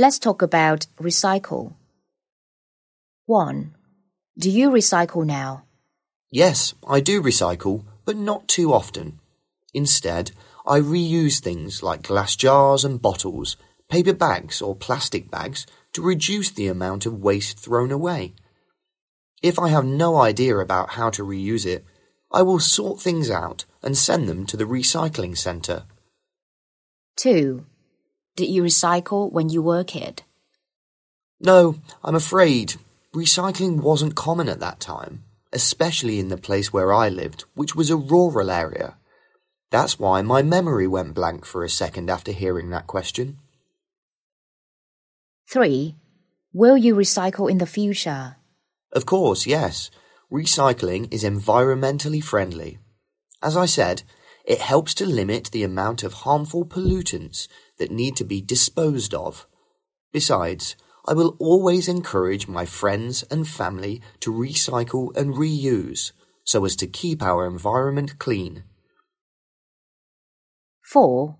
Let's 0.00 0.20
talk 0.20 0.42
about 0.42 0.86
recycle. 1.00 1.74
1. 3.26 3.74
Do 4.38 4.48
you 4.48 4.70
recycle 4.70 5.26
now? 5.26 5.64
Yes, 6.30 6.72
I 6.86 7.00
do 7.00 7.20
recycle, 7.20 7.82
but 8.04 8.16
not 8.16 8.46
too 8.46 8.72
often. 8.72 9.18
Instead, 9.74 10.30
I 10.64 10.78
reuse 10.78 11.40
things 11.40 11.82
like 11.82 12.04
glass 12.04 12.36
jars 12.36 12.84
and 12.84 13.02
bottles, 13.02 13.56
paper 13.90 14.12
bags 14.12 14.62
or 14.62 14.76
plastic 14.76 15.32
bags 15.32 15.66
to 15.94 16.00
reduce 16.00 16.52
the 16.52 16.68
amount 16.68 17.04
of 17.04 17.18
waste 17.20 17.58
thrown 17.58 17.90
away. 17.90 18.34
If 19.42 19.58
I 19.58 19.70
have 19.70 19.84
no 19.84 20.18
idea 20.18 20.58
about 20.58 20.90
how 20.90 21.10
to 21.10 21.24
reuse 21.24 21.66
it, 21.66 21.84
I 22.30 22.42
will 22.42 22.60
sort 22.60 23.00
things 23.00 23.32
out 23.32 23.64
and 23.82 23.98
send 23.98 24.28
them 24.28 24.46
to 24.46 24.56
the 24.56 24.62
recycling 24.62 25.36
centre. 25.36 25.86
2. 27.16 27.66
Did 28.38 28.50
you 28.50 28.62
recycle 28.62 29.32
when 29.32 29.48
you 29.48 29.60
were 29.60 29.80
a 29.80 29.84
kid? 29.84 30.22
No, 31.40 31.74
I'm 32.04 32.14
afraid 32.14 32.76
recycling 33.12 33.80
wasn't 33.80 34.14
common 34.14 34.48
at 34.48 34.60
that 34.60 34.78
time, 34.78 35.24
especially 35.52 36.20
in 36.20 36.28
the 36.28 36.36
place 36.36 36.72
where 36.72 36.92
I 36.92 37.08
lived, 37.08 37.46
which 37.54 37.74
was 37.74 37.90
a 37.90 37.96
rural 37.96 38.48
area. 38.48 38.96
That's 39.72 39.98
why 39.98 40.22
my 40.22 40.42
memory 40.42 40.86
went 40.86 41.14
blank 41.14 41.44
for 41.44 41.64
a 41.64 41.68
second 41.68 42.08
after 42.08 42.30
hearing 42.30 42.70
that 42.70 42.86
question. 42.86 43.38
3. 45.50 45.96
Will 46.52 46.76
you 46.76 46.94
recycle 46.94 47.50
in 47.50 47.58
the 47.58 47.66
future? 47.66 48.36
Of 48.92 49.04
course, 49.04 49.48
yes. 49.48 49.90
Recycling 50.30 51.12
is 51.12 51.24
environmentally 51.24 52.22
friendly. 52.22 52.78
As 53.42 53.56
I 53.56 53.66
said, 53.66 54.04
it 54.44 54.60
helps 54.60 54.94
to 54.94 55.06
limit 55.06 55.50
the 55.50 55.64
amount 55.64 56.04
of 56.04 56.22
harmful 56.24 56.64
pollutants 56.64 57.48
that 57.78 57.90
need 57.90 58.16
to 58.16 58.24
be 58.24 58.40
disposed 58.40 59.14
of. 59.14 59.46
Besides, 60.12 60.76
I 61.06 61.14
will 61.14 61.36
always 61.38 61.88
encourage 61.88 62.48
my 62.48 62.66
friends 62.66 63.24
and 63.30 63.48
family 63.48 64.02
to 64.20 64.32
recycle 64.32 65.16
and 65.16 65.34
reuse 65.34 66.12
so 66.44 66.64
as 66.64 66.76
to 66.76 66.86
keep 66.86 67.22
our 67.22 67.46
environment 67.46 68.18
clean. 68.18 68.64
4. 70.82 71.36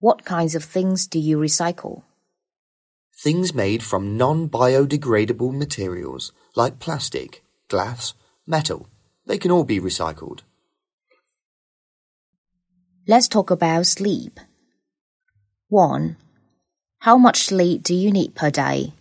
What 0.00 0.24
kinds 0.24 0.54
of 0.54 0.62
things 0.62 1.06
do 1.08 1.18
you 1.18 1.38
recycle? 1.38 2.02
Things 3.20 3.52
made 3.52 3.82
from 3.82 4.16
non-biodegradable 4.16 5.52
materials 5.52 6.32
like 6.54 6.78
plastic, 6.78 7.42
glass, 7.68 8.14
metal. 8.46 8.88
They 9.26 9.38
can 9.38 9.50
all 9.50 9.64
be 9.64 9.80
recycled. 9.80 10.40
Let's 13.08 13.26
talk 13.26 13.50
about 13.50 13.86
sleep. 13.86 14.38
1. 15.70 16.16
How 17.00 17.18
much 17.18 17.42
sleep 17.42 17.82
do 17.82 17.94
you 17.94 18.10
need 18.10 18.34
per 18.34 18.50
day? 18.50 18.94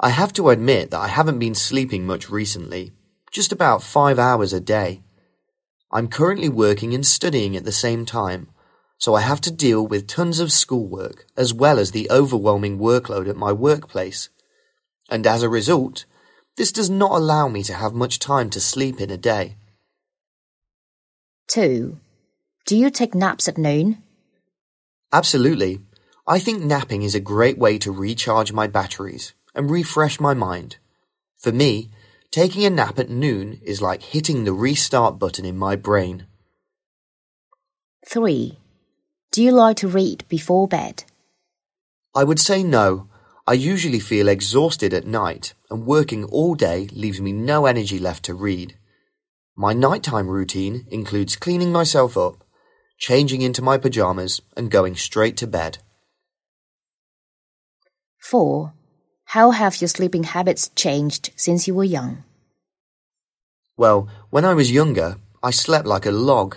I 0.00 0.08
have 0.08 0.32
to 0.32 0.48
admit 0.48 0.90
that 0.90 1.00
I 1.00 1.08
haven't 1.08 1.38
been 1.38 1.54
sleeping 1.54 2.06
much 2.06 2.30
recently, 2.30 2.92
just 3.30 3.52
about 3.52 3.82
five 3.82 4.18
hours 4.18 4.54
a 4.54 4.60
day. 4.60 5.02
I'm 5.92 6.08
currently 6.08 6.48
working 6.48 6.94
and 6.94 7.04
studying 7.04 7.54
at 7.54 7.66
the 7.66 7.70
same 7.70 8.06
time, 8.06 8.48
so 8.96 9.14
I 9.14 9.20
have 9.20 9.42
to 9.42 9.50
deal 9.50 9.86
with 9.86 10.06
tons 10.06 10.40
of 10.40 10.50
schoolwork 10.50 11.26
as 11.36 11.52
well 11.52 11.78
as 11.78 11.90
the 11.90 12.10
overwhelming 12.10 12.78
workload 12.78 13.28
at 13.28 13.36
my 13.36 13.52
workplace. 13.52 14.30
And 15.10 15.26
as 15.26 15.42
a 15.42 15.50
result, 15.50 16.06
this 16.56 16.72
does 16.72 16.88
not 16.88 17.12
allow 17.12 17.46
me 17.48 17.62
to 17.62 17.74
have 17.74 17.92
much 17.92 18.18
time 18.18 18.48
to 18.50 18.60
sleep 18.60 19.02
in 19.02 19.10
a 19.10 19.18
day. 19.18 19.56
2. 21.48 22.00
Do 22.64 22.74
you 22.74 22.88
take 22.88 23.14
naps 23.14 23.48
at 23.48 23.58
noon? 23.58 23.98
Absolutely. 25.14 25.78
I 26.26 26.40
think 26.40 26.64
napping 26.64 27.02
is 27.02 27.14
a 27.14 27.20
great 27.20 27.56
way 27.56 27.78
to 27.78 27.92
recharge 27.92 28.52
my 28.52 28.66
batteries 28.66 29.32
and 29.54 29.70
refresh 29.70 30.18
my 30.18 30.34
mind. 30.34 30.78
For 31.38 31.52
me, 31.52 31.90
taking 32.32 32.64
a 32.64 32.70
nap 32.70 32.98
at 32.98 33.10
noon 33.10 33.60
is 33.62 33.80
like 33.80 34.02
hitting 34.02 34.42
the 34.42 34.52
restart 34.52 35.20
button 35.20 35.44
in 35.44 35.56
my 35.56 35.76
brain. 35.76 36.26
3. 38.08 38.58
Do 39.30 39.40
you 39.40 39.52
like 39.52 39.76
to 39.78 39.88
read 39.88 40.24
before 40.28 40.66
bed? 40.66 41.04
I 42.12 42.24
would 42.24 42.40
say 42.40 42.64
no. 42.64 43.08
I 43.46 43.52
usually 43.52 44.00
feel 44.00 44.26
exhausted 44.26 44.92
at 44.92 45.06
night, 45.06 45.54
and 45.70 45.86
working 45.86 46.24
all 46.24 46.56
day 46.56 46.88
leaves 46.92 47.20
me 47.20 47.30
no 47.30 47.66
energy 47.66 48.00
left 48.00 48.24
to 48.24 48.34
read. 48.34 48.76
My 49.54 49.74
nighttime 49.74 50.26
routine 50.26 50.86
includes 50.90 51.36
cleaning 51.36 51.70
myself 51.70 52.16
up, 52.16 52.43
changing 52.98 53.42
into 53.42 53.62
my 53.62 53.78
pajamas, 53.78 54.40
and 54.56 54.70
going 54.70 54.96
straight 54.96 55.36
to 55.38 55.46
bed. 55.46 55.78
4. 58.18 58.72
How 59.26 59.50
have 59.50 59.80
your 59.80 59.88
sleeping 59.88 60.24
habits 60.24 60.70
changed 60.70 61.30
since 61.36 61.66
you 61.66 61.74
were 61.74 61.84
young? 61.84 62.24
Well, 63.76 64.08
when 64.30 64.44
I 64.44 64.54
was 64.54 64.70
younger, 64.70 65.16
I 65.42 65.50
slept 65.50 65.86
like 65.86 66.06
a 66.06 66.10
log. 66.10 66.56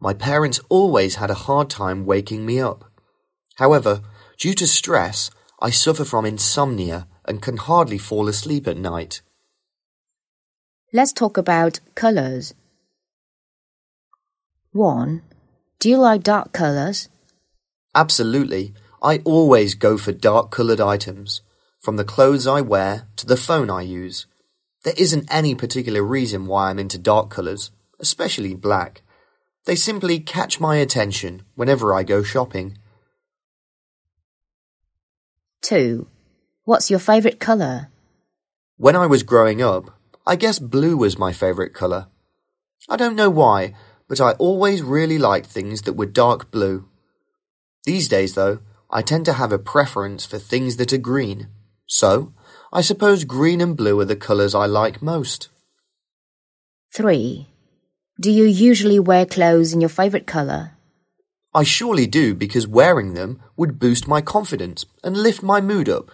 My 0.00 0.12
parents 0.12 0.60
always 0.68 1.16
had 1.16 1.30
a 1.30 1.44
hard 1.46 1.70
time 1.70 2.04
waking 2.04 2.44
me 2.44 2.60
up. 2.60 2.84
However, 3.56 4.02
due 4.38 4.54
to 4.54 4.66
stress, 4.66 5.30
I 5.60 5.70
suffer 5.70 6.04
from 6.04 6.26
insomnia 6.26 7.08
and 7.24 7.42
can 7.42 7.56
hardly 7.56 7.98
fall 7.98 8.28
asleep 8.28 8.66
at 8.68 8.76
night. 8.76 9.22
Let's 10.92 11.12
talk 11.12 11.36
about 11.36 11.80
colors. 11.94 12.54
1. 14.72 15.22
Do 15.80 15.88
you 15.88 15.98
like 15.98 16.24
dark 16.24 16.52
colors? 16.52 17.08
Absolutely. 17.94 18.74
I 19.00 19.18
always 19.18 19.76
go 19.76 19.96
for 19.96 20.10
dark 20.10 20.50
coloured 20.50 20.80
items, 20.80 21.42
from 21.78 21.96
the 21.96 22.04
clothes 22.04 22.48
I 22.48 22.60
wear 22.62 23.06
to 23.14 23.26
the 23.26 23.36
phone 23.36 23.70
I 23.70 23.82
use. 23.82 24.26
There 24.82 24.94
isn't 24.96 25.32
any 25.32 25.54
particular 25.54 26.02
reason 26.02 26.46
why 26.46 26.70
I'm 26.70 26.80
into 26.80 26.98
dark 26.98 27.30
colours, 27.30 27.70
especially 28.00 28.54
black. 28.54 29.02
They 29.66 29.76
simply 29.76 30.18
catch 30.18 30.58
my 30.58 30.76
attention 30.76 31.42
whenever 31.54 31.94
I 31.94 32.02
go 32.02 32.24
shopping. 32.24 32.76
2. 35.62 36.08
What's 36.64 36.90
your 36.90 36.98
favorite 36.98 37.38
color? 37.38 37.88
When 38.78 38.96
I 38.96 39.06
was 39.06 39.22
growing 39.22 39.62
up, 39.62 39.90
I 40.26 40.34
guess 40.34 40.58
blue 40.58 40.96
was 40.96 41.18
my 41.18 41.32
favourite 41.32 41.72
colour. 41.72 42.08
I 42.88 42.96
don't 42.96 43.16
know 43.16 43.30
why, 43.30 43.74
but 44.08 44.20
I 44.20 44.32
always 44.32 44.82
really 44.82 45.18
liked 45.18 45.46
things 45.46 45.82
that 45.82 45.92
were 45.92 46.06
dark 46.06 46.50
blue. 46.50 46.88
These 47.84 48.08
days, 48.08 48.34
though, 48.34 48.60
I 48.90 49.02
tend 49.02 49.26
to 49.26 49.34
have 49.34 49.52
a 49.52 49.58
preference 49.58 50.24
for 50.24 50.38
things 50.38 50.76
that 50.76 50.92
are 50.92 50.98
green. 50.98 51.48
So, 51.86 52.32
I 52.72 52.80
suppose 52.80 53.24
green 53.24 53.60
and 53.60 53.76
blue 53.76 54.00
are 54.00 54.04
the 54.04 54.16
colours 54.16 54.54
I 54.54 54.66
like 54.66 55.02
most. 55.02 55.48
3. 56.94 57.46
Do 58.20 58.30
you 58.30 58.44
usually 58.44 58.98
wear 58.98 59.26
clothes 59.26 59.72
in 59.72 59.80
your 59.80 59.90
favorite 59.90 60.26
color? 60.26 60.72
I 61.54 61.62
surely 61.62 62.06
do 62.06 62.34
because 62.34 62.66
wearing 62.66 63.14
them 63.14 63.40
would 63.56 63.78
boost 63.78 64.08
my 64.08 64.20
confidence 64.20 64.86
and 65.02 65.16
lift 65.16 65.42
my 65.42 65.60
mood 65.60 65.88
up. 65.88 66.10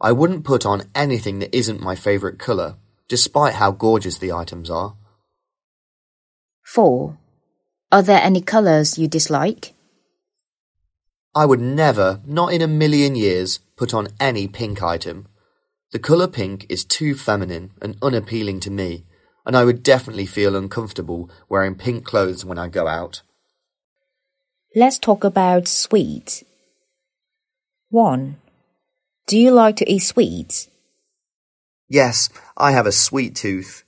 I 0.00 0.12
wouldn't 0.12 0.44
put 0.44 0.66
on 0.66 0.90
anything 0.94 1.38
that 1.38 1.56
isn't 1.56 1.80
my 1.80 1.94
favourite 1.94 2.38
colour, 2.38 2.76
despite 3.08 3.54
how 3.54 3.70
gorgeous 3.70 4.18
the 4.18 4.32
items 4.32 4.70
are. 4.70 4.96
4. 6.64 7.18
Are 7.90 8.02
there 8.02 8.20
any 8.22 8.40
colors 8.40 8.98
you 8.98 9.08
dislike? 9.08 9.74
I 11.34 11.46
would 11.46 11.60
never, 11.60 12.20
not 12.26 12.52
in 12.52 12.62
a 12.62 12.68
million 12.68 13.14
years, 13.14 13.58
put 13.76 13.94
on 13.94 14.08
any 14.20 14.48
pink 14.48 14.82
item. 14.82 15.28
The 15.92 15.98
colour 15.98 16.28
pink 16.28 16.66
is 16.68 16.84
too 16.84 17.14
feminine 17.14 17.72
and 17.80 17.96
unappealing 18.02 18.60
to 18.60 18.70
me, 18.70 19.04
and 19.44 19.56
I 19.56 19.64
would 19.64 19.82
definitely 19.82 20.26
feel 20.26 20.56
uncomfortable 20.56 21.30
wearing 21.48 21.74
pink 21.74 22.04
clothes 22.04 22.44
when 22.44 22.58
I 22.58 22.68
go 22.68 22.86
out. 22.86 23.22
Let's 24.74 24.98
talk 24.98 25.24
about 25.24 25.68
sweets. 25.68 26.44
1. 27.90 28.36
Do 29.26 29.38
you 29.38 29.50
like 29.50 29.76
to 29.76 29.90
eat 29.90 30.00
sweets? 30.00 30.68
Yes, 31.88 32.30
I 32.56 32.72
have 32.72 32.86
a 32.86 32.92
sweet 32.92 33.36
tooth. 33.36 33.84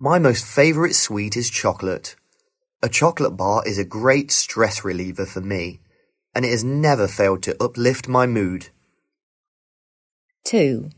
My 0.00 0.20
most 0.20 0.44
favourite 0.44 0.94
sweet 0.94 1.36
is 1.36 1.50
chocolate. 1.50 2.14
A 2.84 2.88
chocolate 2.88 3.36
bar 3.36 3.64
is 3.66 3.78
a 3.78 3.84
great 3.84 4.30
stress 4.30 4.84
reliever 4.84 5.26
for 5.26 5.40
me, 5.40 5.80
and 6.36 6.44
it 6.44 6.52
has 6.52 6.62
never 6.62 7.08
failed 7.08 7.42
to 7.42 7.60
uplift 7.60 8.06
my 8.06 8.24
mood. 8.24 8.68
2. 10.44 10.90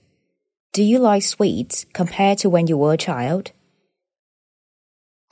Do 0.75 0.83
you 0.83 0.99
like 0.99 1.23
sweets 1.23 1.87
compared 1.95 2.37
to 2.39 2.51
when 2.51 2.67
you 2.67 2.77
were 2.77 2.93
a 2.93 2.99
child? 2.99 3.53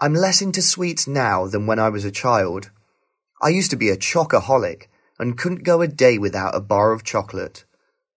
I'm 0.00 0.14
less 0.14 0.40
into 0.40 0.62
sweets 0.62 1.06
now 1.06 1.46
than 1.46 1.66
when 1.66 1.78
I 1.78 1.90
was 1.90 2.06
a 2.06 2.10
child. 2.10 2.70
I 3.42 3.50
used 3.50 3.70
to 3.72 3.76
be 3.76 3.90
a 3.90 3.98
chocoholic 3.98 4.86
and 5.18 5.36
couldn't 5.36 5.62
go 5.62 5.82
a 5.82 5.88
day 5.88 6.16
without 6.16 6.54
a 6.54 6.60
bar 6.60 6.92
of 6.92 7.04
chocolate. 7.04 7.66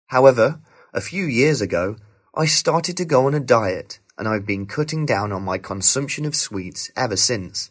However, 0.08 0.60
a 0.92 1.00
few 1.00 1.24
years 1.24 1.62
ago, 1.62 1.96
I 2.36 2.44
started 2.44 2.98
to 2.98 3.06
go 3.06 3.24
on 3.24 3.32
a 3.32 3.40
diet 3.40 4.00
and 4.18 4.28
I've 4.28 4.44
been 4.44 4.66
cutting 4.66 5.06
down 5.06 5.32
on 5.32 5.42
my 5.42 5.58
consumption 5.58 6.24
of 6.26 6.34
sweets 6.34 6.90
ever 6.96 7.16
since. 7.16 7.70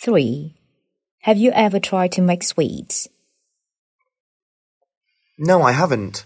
3. 0.00 0.54
Have 1.22 1.36
you 1.36 1.50
ever 1.52 1.80
tried 1.80 2.12
to 2.12 2.22
make 2.22 2.44
sweets? 2.44 3.08
No, 5.36 5.62
I 5.62 5.72
haven't. 5.72 6.24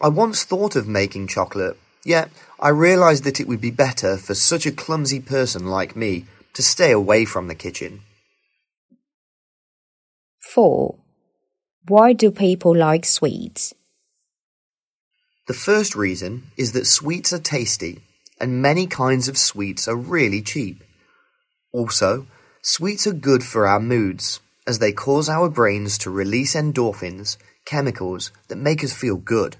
I 0.00 0.08
once 0.08 0.44
thought 0.44 0.76
of 0.76 0.86
making 0.86 1.26
chocolate, 1.26 1.76
yet 2.04 2.30
I 2.58 2.68
realised 2.68 3.24
that 3.24 3.40
it 3.40 3.48
would 3.48 3.60
be 3.60 3.70
better 3.70 4.16
for 4.16 4.34
such 4.34 4.64
a 4.64 4.72
clumsy 4.72 5.20
person 5.20 5.66
like 5.66 5.96
me 5.96 6.26
to 6.54 6.62
stay 6.62 6.92
away 6.92 7.24
from 7.24 7.48
the 7.48 7.54
kitchen. 7.54 8.00
4. 10.40 10.94
Why 11.88 12.12
do 12.12 12.30
people 12.30 12.74
like 12.74 13.04
sweets? 13.04 13.74
The 15.46 15.54
first 15.54 15.94
reason 15.94 16.44
is 16.56 16.72
that 16.72 16.86
sweets 16.86 17.32
are 17.32 17.38
tasty, 17.38 18.02
and 18.40 18.62
many 18.62 18.86
kinds 18.86 19.28
of 19.28 19.38
sweets 19.38 19.88
are 19.88 19.96
really 19.96 20.42
cheap. 20.42 20.82
Also, 21.72 22.26
sweets 22.62 23.06
are 23.06 23.12
good 23.12 23.42
for 23.42 23.66
our 23.66 23.80
moods, 23.80 24.40
as 24.66 24.78
they 24.78 24.92
cause 24.92 25.28
our 25.28 25.48
brains 25.48 25.98
to 25.98 26.10
release 26.10 26.54
endorphins, 26.54 27.36
chemicals 27.64 28.30
that 28.48 28.56
make 28.56 28.84
us 28.84 28.92
feel 28.92 29.16
good. 29.16 29.56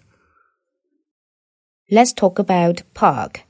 Let's 1.90 2.12
talk 2.12 2.38
about 2.38 2.82
park. 2.94 3.42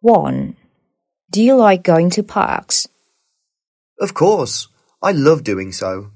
1. 0.00 0.56
Do 1.30 1.42
you 1.42 1.54
like 1.54 1.82
going 1.82 2.10
to 2.10 2.22
parks? 2.22 2.88
Of 3.98 4.14
course, 4.14 4.68
I 5.00 5.12
love 5.12 5.44
doing 5.44 5.72
so. 5.72 6.10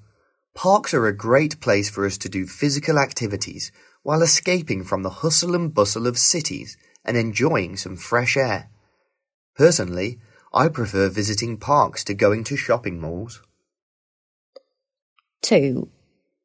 Parks 0.56 0.94
are 0.94 1.06
a 1.06 1.14
great 1.14 1.60
place 1.60 1.90
for 1.90 2.06
us 2.06 2.16
to 2.16 2.30
do 2.30 2.46
physical 2.46 2.98
activities 2.98 3.70
while 4.02 4.22
escaping 4.22 4.84
from 4.84 5.02
the 5.02 5.20
hustle 5.20 5.54
and 5.54 5.74
bustle 5.74 6.06
of 6.06 6.18
cities 6.18 6.78
and 7.04 7.14
enjoying 7.14 7.76
some 7.76 7.94
fresh 7.94 8.38
air. 8.38 8.70
Personally, 9.54 10.18
I 10.54 10.68
prefer 10.68 11.10
visiting 11.10 11.58
parks 11.58 12.02
to 12.04 12.14
going 12.14 12.42
to 12.44 12.56
shopping 12.56 12.98
malls. 12.98 13.42
2. 15.42 15.90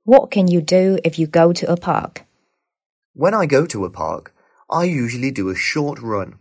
What 0.04 0.30
can 0.30 0.50
you 0.50 0.60
do 0.60 1.00
if 1.06 1.18
you 1.18 1.26
go 1.26 1.54
to 1.54 1.72
a 1.72 1.78
park? 1.78 2.26
When 3.14 3.34
I 3.34 3.46
go 3.46 3.66
to 3.66 3.86
a 3.86 3.90
park, 3.90 4.36
I 4.70 4.84
usually 4.84 5.32
do 5.32 5.48
a 5.48 5.56
short 5.56 6.02
run. 6.02 6.36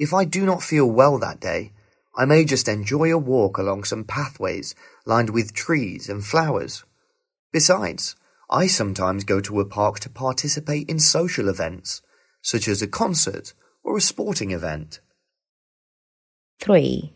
If 0.00 0.12
I 0.12 0.24
do 0.24 0.44
not 0.44 0.64
feel 0.64 0.90
well 0.90 1.16
that 1.20 1.38
day, 1.38 1.72
I 2.16 2.24
may 2.24 2.44
just 2.44 2.66
enjoy 2.66 3.12
a 3.12 3.18
walk 3.18 3.56
along 3.56 3.84
some 3.84 4.02
pathways 4.02 4.74
lined 5.06 5.30
with 5.30 5.54
trees 5.54 6.08
and 6.08 6.24
flowers. 6.24 6.82
Besides, 7.52 8.16
I 8.50 8.66
sometimes 8.66 9.24
go 9.24 9.40
to 9.40 9.60
a 9.60 9.64
park 9.64 10.00
to 10.00 10.10
participate 10.10 10.88
in 10.88 10.98
social 10.98 11.48
events, 11.48 12.02
such 12.42 12.68
as 12.68 12.82
a 12.82 12.86
concert 12.86 13.52
or 13.82 13.96
a 13.96 14.02
sporting 14.02 14.50
event. 14.50 15.00
3. 16.60 17.12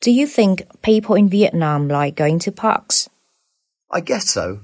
Do 0.00 0.10
you 0.10 0.26
think 0.26 0.62
people 0.82 1.14
in 1.14 1.28
Vietnam 1.28 1.88
like 1.88 2.14
going 2.14 2.38
to 2.40 2.52
parks? 2.52 3.08
I 3.90 4.00
guess 4.00 4.28
so. 4.30 4.60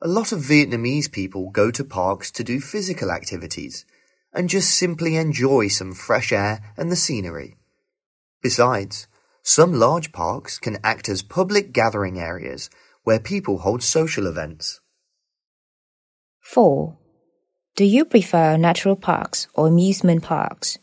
A 0.00 0.08
lot 0.08 0.32
of 0.32 0.40
Vietnamese 0.40 1.10
people 1.10 1.50
go 1.50 1.70
to 1.70 1.84
parks 1.84 2.30
to 2.30 2.44
do 2.44 2.60
physical 2.60 3.10
activities 3.10 3.84
and 4.32 4.48
just 4.48 4.70
simply 4.70 5.16
enjoy 5.16 5.68
some 5.68 5.92
fresh 5.92 6.30
air 6.30 6.72
and 6.76 6.90
the 6.90 6.96
scenery. 6.96 7.56
Besides, 8.42 9.08
some 9.42 9.72
large 9.72 10.12
parks 10.12 10.58
can 10.58 10.78
act 10.84 11.08
as 11.08 11.22
public 11.22 11.72
gathering 11.72 12.18
areas 12.18 12.70
where 13.08 13.18
people 13.18 13.60
hold 13.60 13.82
social 13.82 14.26
events. 14.26 14.80
4. 16.40 16.94
Do 17.74 17.84
you 17.86 18.04
prefer 18.04 18.58
natural 18.58 18.96
parks 18.96 19.46
or 19.54 19.68
amusement 19.68 20.22
parks? 20.22 20.76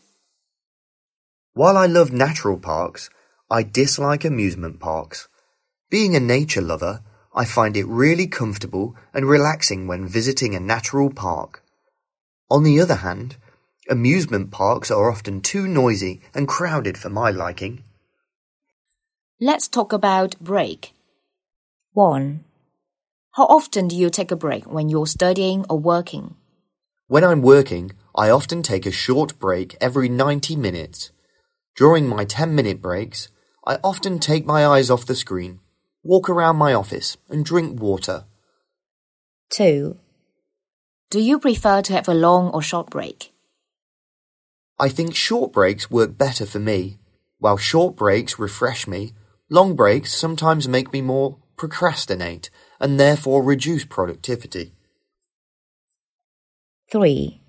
While 1.52 1.76
I 1.76 1.86
love 1.86 2.10
natural 2.10 2.58
parks, 2.58 3.10
I 3.48 3.62
dislike 3.62 4.24
amusement 4.24 4.80
parks. 4.80 5.28
Being 5.88 6.16
a 6.16 6.26
nature 6.34 6.60
lover, 6.60 7.04
I 7.32 7.44
find 7.44 7.76
it 7.76 7.86
really 7.86 8.26
comfortable 8.26 8.96
and 9.14 9.28
relaxing 9.28 9.86
when 9.86 10.08
visiting 10.08 10.56
a 10.56 10.66
natural 10.74 11.10
park. 11.12 11.62
On 12.50 12.64
the 12.64 12.80
other 12.80 12.96
hand, 13.06 13.36
amusement 13.88 14.50
parks 14.50 14.90
are 14.90 15.12
often 15.12 15.42
too 15.42 15.68
noisy 15.68 16.22
and 16.34 16.48
crowded 16.48 16.98
for 16.98 17.08
my 17.08 17.30
liking. 17.30 17.84
Let's 19.40 19.68
talk 19.68 19.92
about 19.92 20.40
break. 20.40 20.95
1. 21.96 22.44
How 23.32 23.44
often 23.44 23.88
do 23.88 23.96
you 23.96 24.10
take 24.10 24.30
a 24.30 24.36
break 24.36 24.70
when 24.70 24.90
you're 24.90 25.06
studying 25.06 25.64
or 25.70 25.78
working? 25.78 26.36
When 27.06 27.24
I'm 27.24 27.40
working, 27.40 27.92
I 28.14 28.28
often 28.28 28.62
take 28.62 28.84
a 28.84 28.90
short 28.90 29.38
break 29.38 29.74
every 29.80 30.10
90 30.10 30.56
minutes. 30.56 31.10
During 31.74 32.06
my 32.06 32.26
10 32.26 32.54
minute 32.54 32.82
breaks, 32.82 33.30
I 33.66 33.78
often 33.82 34.18
take 34.18 34.44
my 34.44 34.66
eyes 34.66 34.90
off 34.90 35.06
the 35.06 35.14
screen 35.14 35.60
walk 36.06 36.28
around 36.30 36.56
my 36.56 36.72
office, 36.72 37.16
and 37.28 37.44
drink 37.44 37.80
water. 37.80 38.26
2. 39.50 39.96
Do 41.10 41.20
you 41.20 41.40
prefer 41.40 41.82
to 41.82 41.92
have 41.94 42.08
a 42.08 42.14
long 42.14 42.50
or 42.50 42.62
short 42.62 42.90
break? 42.90 43.32
I 44.78 44.88
think 44.88 45.16
short 45.16 45.52
breaks 45.52 45.90
work 45.90 46.16
better 46.16 46.46
for 46.46 46.60
me. 46.60 46.98
While 47.38 47.56
short 47.56 47.96
breaks 47.96 48.38
refresh 48.38 48.86
me, 48.86 49.14
long 49.50 49.74
breaks 49.74 50.14
sometimes 50.14 50.68
make 50.68 50.92
me 50.92 51.00
more 51.00 51.38
procrastinate 51.56 52.50
and 52.80 52.98
therefore 52.98 53.42
reduce 53.42 53.84
productivity. 53.84 54.72
3. 56.92 57.40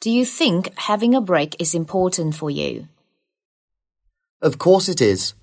Do 0.00 0.10
you 0.10 0.24
think 0.24 0.76
having 0.78 1.14
a 1.14 1.20
break 1.20 1.56
is 1.58 1.74
important 1.74 2.34
for 2.34 2.50
you? 2.50 2.88
Of 4.42 4.58
course 4.58 4.88
it 4.88 5.00
is. 5.00 5.34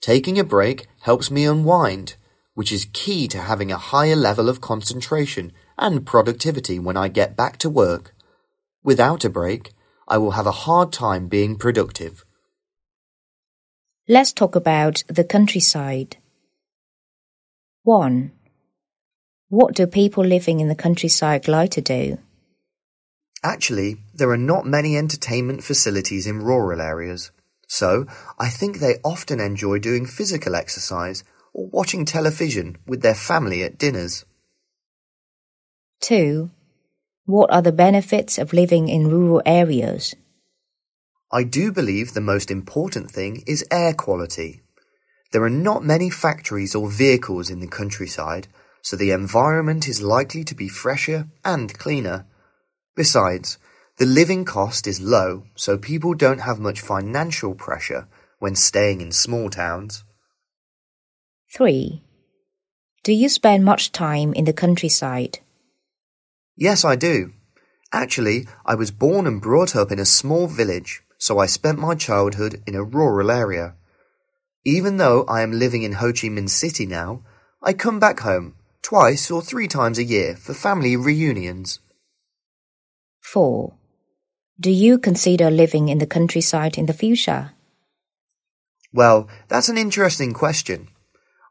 Taking 0.00 0.38
a 0.38 0.44
break 0.44 0.86
helps 1.00 1.30
me 1.30 1.44
unwind, 1.44 2.16
which 2.54 2.72
is 2.72 2.88
key 2.92 3.28
to 3.28 3.38
having 3.38 3.70
a 3.70 3.78
higher 3.78 4.16
level 4.16 4.48
of 4.48 4.60
concentration 4.60 5.52
and 5.78 6.04
productivity 6.04 6.78
when 6.78 6.96
I 6.96 7.08
get 7.08 7.36
back 7.36 7.56
to 7.58 7.70
work. 7.70 8.14
Without 8.82 9.24
a 9.24 9.30
break, 9.30 9.72
I 10.08 10.18
will 10.18 10.32
have 10.32 10.46
a 10.46 10.62
hard 10.66 10.92
time 10.92 11.28
being 11.28 11.56
productive. 11.56 12.24
Let's 14.08 14.32
talk 14.32 14.56
about 14.56 15.04
the 15.06 15.24
countryside. 15.24 16.16
1. 17.84 18.30
What 19.48 19.74
do 19.74 19.86
people 19.86 20.22
living 20.22 20.60
in 20.60 20.68
the 20.68 20.74
countryside 20.74 21.48
like 21.48 21.70
to 21.70 21.80
do? 21.80 22.18
Actually, 23.42 23.96
there 24.12 24.28
are 24.28 24.36
not 24.36 24.66
many 24.66 24.98
entertainment 24.98 25.64
facilities 25.64 26.26
in 26.26 26.42
rural 26.42 26.82
areas. 26.82 27.30
So, 27.66 28.06
I 28.38 28.50
think 28.50 28.78
they 28.78 28.96
often 29.02 29.40
enjoy 29.40 29.78
doing 29.78 30.04
physical 30.04 30.54
exercise 30.54 31.24
or 31.54 31.68
watching 31.68 32.04
television 32.04 32.76
with 32.86 33.00
their 33.00 33.14
family 33.14 33.62
at 33.62 33.78
dinners. 33.78 34.26
2. 36.00 36.50
What 37.24 37.50
are 37.50 37.62
the 37.62 37.72
benefits 37.72 38.36
of 38.36 38.52
living 38.52 38.88
in 38.88 39.08
rural 39.08 39.40
areas? 39.46 40.14
I 41.32 41.44
do 41.44 41.72
believe 41.72 42.12
the 42.12 42.20
most 42.20 42.50
important 42.50 43.10
thing 43.10 43.42
is 43.46 43.64
air 43.70 43.94
quality. 43.94 44.60
There 45.32 45.42
are 45.44 45.50
not 45.50 45.84
many 45.84 46.10
factories 46.10 46.74
or 46.74 46.90
vehicles 46.90 47.50
in 47.50 47.60
the 47.60 47.68
countryside, 47.68 48.48
so 48.82 48.96
the 48.96 49.12
environment 49.12 49.86
is 49.86 50.02
likely 50.02 50.42
to 50.44 50.54
be 50.54 50.68
fresher 50.68 51.28
and 51.44 51.78
cleaner. 51.78 52.26
Besides, 52.96 53.58
the 53.98 54.06
living 54.06 54.44
cost 54.44 54.86
is 54.86 55.00
low, 55.00 55.44
so 55.54 55.76
people 55.76 56.14
don't 56.14 56.40
have 56.40 56.58
much 56.58 56.80
financial 56.80 57.54
pressure 57.54 58.08
when 58.38 58.56
staying 58.56 59.00
in 59.00 59.12
small 59.12 59.50
towns. 59.50 60.02
3. 61.54 62.02
Do 63.04 63.12
you 63.12 63.28
spend 63.28 63.64
much 63.64 63.92
time 63.92 64.32
in 64.32 64.46
the 64.46 64.52
countryside? 64.52 65.40
Yes, 66.56 66.84
I 66.84 66.96
do. 66.96 67.32
Actually, 67.92 68.46
I 68.64 68.74
was 68.74 68.90
born 68.90 69.26
and 69.26 69.40
brought 69.40 69.76
up 69.76 69.92
in 69.92 69.98
a 69.98 70.04
small 70.04 70.46
village, 70.46 71.02
so 71.18 71.38
I 71.38 71.46
spent 71.46 71.78
my 71.78 71.94
childhood 71.94 72.62
in 72.66 72.74
a 72.74 72.82
rural 72.82 73.30
area. 73.30 73.74
Even 74.64 74.98
though 74.98 75.24
I 75.24 75.40
am 75.42 75.52
living 75.52 75.82
in 75.82 75.92
Ho 75.92 76.12
Chi 76.12 76.28
Minh 76.28 76.50
City 76.50 76.84
now, 76.84 77.22
I 77.62 77.72
come 77.72 77.98
back 77.98 78.20
home 78.20 78.54
twice 78.82 79.30
or 79.30 79.40
three 79.40 79.68
times 79.68 79.98
a 79.98 80.04
year 80.04 80.36
for 80.36 80.52
family 80.52 80.96
reunions. 80.96 81.80
4. 83.22 83.72
Do 84.58 84.70
you 84.70 84.98
consider 84.98 85.50
living 85.50 85.88
in 85.88 85.98
the 85.98 86.06
countryside 86.06 86.76
in 86.76 86.86
the 86.86 86.92
future? 86.92 87.52
Well, 88.92 89.28
that's 89.48 89.68
an 89.68 89.78
interesting 89.78 90.34
question. 90.34 90.88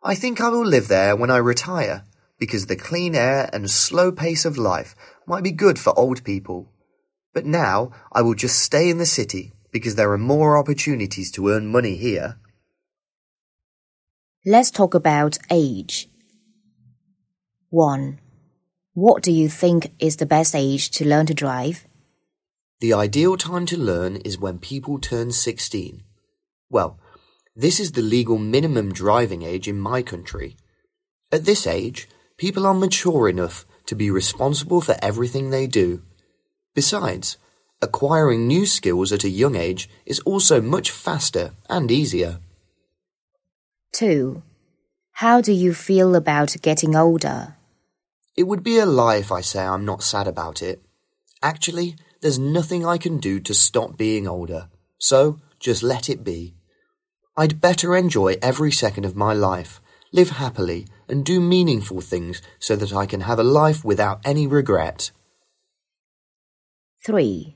I 0.03 0.13
think 0.13 0.39
I 0.39 0.49
will 0.49 0.65
live 0.65 0.87
there 0.87 1.15
when 1.15 1.31
I 1.31 1.37
retire, 1.37 2.03
because 2.37 2.67
the 2.67 2.75
clean 2.75 3.15
air 3.15 3.49
and 3.51 3.71
slow 3.71 4.11
pace 4.11 4.45
of 4.45 4.57
life 4.57 4.95
might 5.25 5.43
be 5.43 5.51
good 5.51 5.79
for 5.79 5.97
old 5.97 6.23
people. 6.23 6.71
But 7.33 7.45
now 7.45 7.91
I 8.11 8.21
will 8.21 8.35
just 8.35 8.59
stay 8.59 8.89
in 8.89 8.97
the 8.97 9.05
city 9.05 9.53
because 9.71 9.95
there 9.95 10.11
are 10.11 10.17
more 10.17 10.57
opportunities 10.57 11.31
to 11.31 11.49
earn 11.49 11.67
money 11.67 11.95
here. 11.95 12.37
Let's 14.45 14.71
talk 14.71 14.93
about 14.93 15.37
age. 15.51 16.07
1. 17.71 18.19
What 18.93 19.21
do 19.21 19.33
you 19.33 19.49
think 19.49 19.91
is 19.99 20.15
the 20.15 20.25
best 20.25 20.55
age 20.55 20.91
to 20.91 21.05
learn 21.05 21.25
to 21.25 21.33
drive? 21.33 21.85
The 22.79 22.93
ideal 22.93 23.35
time 23.35 23.65
to 23.65 23.77
learn 23.77 24.15
is 24.15 24.39
when 24.39 24.57
people 24.57 24.97
turn 24.97 25.33
16. 25.33 26.03
Well, 26.69 26.97
this 27.53 27.81
is 27.81 27.91
the 27.91 28.01
legal 28.01 28.37
minimum 28.37 28.93
driving 28.93 29.41
age 29.41 29.67
in 29.67 29.77
my 29.77 30.01
country. 30.01 30.55
At 31.33 31.43
this 31.43 31.67
age, 31.67 32.07
people 32.37 32.65
are 32.65 32.73
mature 32.73 33.27
enough 33.27 33.65
to 33.87 33.95
be 33.95 34.09
responsible 34.09 34.79
for 34.79 34.95
everything 35.01 35.49
they 35.49 35.67
do. 35.67 36.01
Besides, 36.73 37.35
acquiring 37.81 38.47
new 38.47 38.65
skills 38.65 39.11
at 39.11 39.25
a 39.25 39.29
young 39.29 39.57
age 39.57 39.89
is 40.05 40.21
also 40.21 40.61
much 40.61 40.91
faster 40.91 41.55
and 41.69 41.91
easier. 41.91 42.39
2. 43.93 44.43
How 45.13 45.41
do 45.41 45.51
you 45.51 45.73
feel 45.73 46.15
about 46.15 46.55
getting 46.61 46.95
older? 46.95 47.55
It 48.37 48.43
would 48.43 48.63
be 48.63 48.77
a 48.77 48.85
lie 48.85 49.17
if 49.17 49.31
I 49.31 49.41
say 49.41 49.65
I'm 49.65 49.83
not 49.83 50.03
sad 50.03 50.27
about 50.27 50.61
it. 50.61 50.81
Actually, 51.41 51.95
there's 52.21 52.39
nothing 52.39 52.85
I 52.85 52.97
can 52.97 53.17
do 53.17 53.39
to 53.41 53.53
stop 53.53 53.97
being 53.97 54.27
older, 54.27 54.69
so 54.97 55.39
just 55.59 55.83
let 55.83 56.09
it 56.09 56.23
be. 56.23 56.55
I'd 57.35 57.61
better 57.61 57.95
enjoy 57.95 58.37
every 58.41 58.71
second 58.71 59.05
of 59.05 59.15
my 59.15 59.33
life, 59.33 59.81
live 60.11 60.31
happily, 60.31 60.87
and 61.07 61.25
do 61.25 61.39
meaningful 61.39 62.01
things 62.01 62.41
so 62.59 62.75
that 62.75 62.93
I 62.93 63.05
can 63.05 63.21
have 63.21 63.39
a 63.39 63.43
life 63.43 63.83
without 63.83 64.19
any 64.23 64.45
regret. 64.47 65.11
3. 67.05 67.55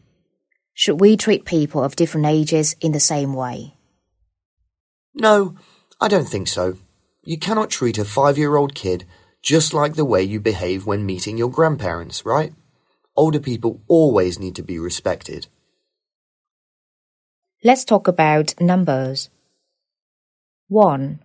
Should 0.74 1.00
we 1.00 1.18
treat 1.18 1.46
people 1.46 1.84
of 1.84 1.96
different 1.96 2.28
ages 2.28 2.75
in 2.82 2.94
the 2.94 3.00
same 3.00 3.34
way? 3.34 3.75
No, 5.13 5.56
I 6.04 6.10
don't 6.10 6.28
think 6.28 6.50
so. 6.50 6.76
You 7.24 7.38
cannot 7.38 7.70
treat 7.70 7.98
a 7.98 8.04
five 8.04 8.38
year 8.38 8.58
old 8.58 8.76
kid 8.76 9.06
just 9.42 9.74
like 9.74 9.94
the 9.96 10.04
way 10.04 10.22
you 10.22 10.42
behave 10.42 10.86
when 10.86 11.06
meeting 11.06 11.38
your 11.38 11.50
grandparents, 11.50 12.26
right? 12.26 12.52
Older 13.16 13.40
people 13.40 13.82
always 13.88 14.38
need 14.38 14.54
to 14.58 14.64
be 14.64 14.78
respected. 14.78 15.48
Let's 17.64 17.86
talk 17.86 18.10
about 18.10 18.60
numbers. 18.60 19.30
1. 20.68 21.20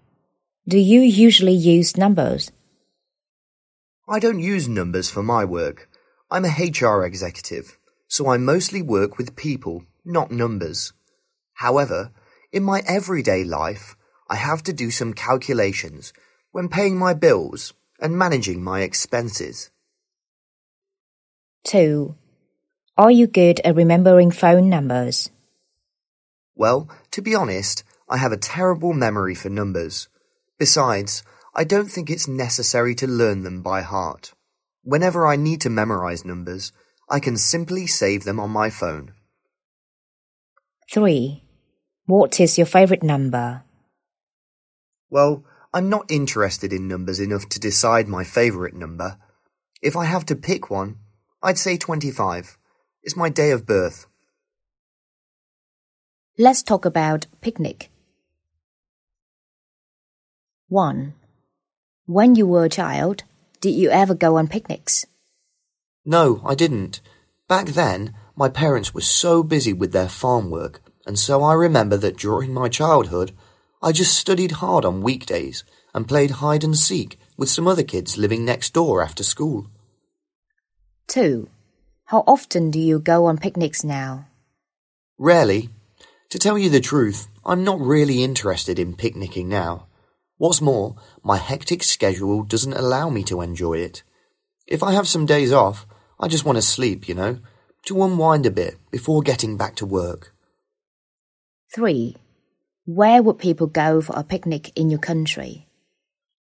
Do 0.68 0.78
you 0.78 1.00
usually 1.00 1.58
use 1.74 1.96
numbers? 1.96 2.52
I 4.08 4.20
don't 4.20 4.38
use 4.38 4.68
numbers 4.68 5.10
for 5.10 5.24
my 5.24 5.44
work. 5.44 5.88
I'm 6.30 6.44
a 6.44 6.54
HR 6.56 7.04
executive, 7.04 7.76
so 8.06 8.28
I 8.28 8.36
mostly 8.36 8.82
work 8.82 9.18
with 9.18 9.34
people, 9.34 9.82
not 10.04 10.30
numbers. 10.30 10.92
However, 11.54 12.12
in 12.52 12.62
my 12.62 12.84
everyday 12.86 13.42
life, 13.42 13.96
I 14.28 14.36
have 14.36 14.62
to 14.64 14.72
do 14.72 14.90
some 14.90 15.14
calculations 15.14 16.12
when 16.52 16.68
paying 16.68 16.96
my 16.96 17.14
bills 17.14 17.72
and 18.00 18.16
managing 18.16 18.62
my 18.62 18.82
expenses. 18.82 19.70
2. 21.64 22.14
Are 22.96 23.10
you 23.10 23.26
good 23.26 23.60
at 23.60 23.76
remembering 23.76 24.30
phone 24.30 24.68
numbers? 24.68 25.30
Well, 26.54 26.88
to 27.12 27.22
be 27.22 27.34
honest, 27.34 27.84
I 28.08 28.16
have 28.16 28.32
a 28.32 28.36
terrible 28.36 28.92
memory 28.92 29.34
for 29.34 29.48
numbers. 29.48 30.08
Besides, 30.58 31.22
I 31.54 31.64
don't 31.64 31.90
think 31.90 32.10
it's 32.10 32.28
necessary 32.28 32.94
to 32.96 33.06
learn 33.06 33.42
them 33.42 33.62
by 33.62 33.82
heart. 33.82 34.32
Whenever 34.82 35.26
I 35.26 35.36
need 35.36 35.60
to 35.62 35.70
memorize 35.70 36.24
numbers, 36.24 36.72
I 37.08 37.20
can 37.20 37.36
simply 37.36 37.86
save 37.86 38.24
them 38.24 38.40
on 38.40 38.50
my 38.50 38.70
phone. 38.70 39.12
3. 40.90 41.44
What 42.06 42.40
is 42.40 42.58
your 42.58 42.66
favorite 42.66 43.02
number? 43.02 43.62
Well, 45.10 45.44
I'm 45.72 45.88
not 45.88 46.10
interested 46.10 46.72
in 46.72 46.88
numbers 46.88 47.20
enough 47.20 47.48
to 47.50 47.60
decide 47.60 48.08
my 48.08 48.24
favorite 48.24 48.74
number. 48.74 49.18
If 49.82 49.96
I 49.96 50.04
have 50.04 50.26
to 50.26 50.36
pick 50.36 50.70
one, 50.70 50.96
I'd 51.42 51.58
say 51.58 51.76
25. 51.76 52.58
It's 53.02 53.16
my 53.16 53.28
day 53.28 53.50
of 53.50 53.66
birth. 53.66 54.06
Let's 56.36 56.62
talk 56.62 56.84
about 56.84 57.26
picnic. 57.40 57.90
1. 60.68 61.14
When 62.06 62.34
you 62.34 62.46
were 62.46 62.64
a 62.64 62.68
child, 62.68 63.24
did 63.60 63.74
you 63.74 63.90
ever 63.90 64.14
go 64.14 64.36
on 64.36 64.48
picnics? 64.48 65.06
No, 66.04 66.40
I 66.44 66.54
didn't. 66.54 67.00
Back 67.48 67.68
then, 67.68 68.14
my 68.36 68.48
parents 68.48 68.94
were 68.94 69.00
so 69.00 69.42
busy 69.42 69.72
with 69.72 69.92
their 69.92 70.08
farm 70.08 70.50
work, 70.50 70.80
and 71.06 71.18
so 71.18 71.42
I 71.42 71.54
remember 71.54 71.96
that 71.96 72.18
during 72.18 72.52
my 72.52 72.68
childhood, 72.68 73.32
I 73.80 73.92
just 73.92 74.16
studied 74.16 74.52
hard 74.52 74.84
on 74.84 75.02
weekdays 75.02 75.64
and 75.94 76.08
played 76.08 76.32
hide 76.42 76.64
and 76.64 76.76
seek 76.76 77.18
with 77.36 77.48
some 77.48 77.68
other 77.68 77.84
kids 77.84 78.18
living 78.18 78.44
next 78.44 78.74
door 78.74 79.02
after 79.02 79.22
school. 79.22 79.68
2. 81.08 81.48
How 82.06 82.24
often 82.26 82.70
do 82.70 82.80
you 82.80 82.98
go 82.98 83.26
on 83.26 83.38
picnics 83.38 83.84
now? 83.84 84.26
Rarely. 85.18 85.70
To 86.30 86.38
tell 86.38 86.58
you 86.58 86.70
the 86.70 86.80
truth, 86.80 87.28
I'm 87.44 87.64
not 87.64 87.80
really 87.80 88.22
interested 88.22 88.78
in 88.78 88.96
picnicking 88.96 89.48
now. 89.48 89.86
What's 90.36 90.60
more, 90.60 90.96
my 91.22 91.36
hectic 91.36 91.82
schedule 91.82 92.42
doesn't 92.42 92.74
allow 92.74 93.10
me 93.10 93.22
to 93.24 93.40
enjoy 93.40 93.78
it. 93.78 94.02
If 94.66 94.82
I 94.82 94.92
have 94.92 95.08
some 95.08 95.26
days 95.26 95.52
off, 95.52 95.86
I 96.20 96.28
just 96.28 96.44
want 96.44 96.56
to 96.56 96.62
sleep, 96.62 97.08
you 97.08 97.14
know, 97.14 97.38
to 97.86 98.02
unwind 98.02 98.44
a 98.44 98.50
bit 98.50 98.76
before 98.90 99.22
getting 99.22 99.56
back 99.56 99.76
to 99.76 99.86
work. 99.86 100.34
3. 101.74 102.16
Where 102.88 103.22
would 103.22 103.38
people 103.38 103.66
go 103.66 104.00
for 104.00 104.14
a 104.18 104.24
picnic 104.24 104.72
in 104.74 104.88
your 104.88 104.98
country? 104.98 105.66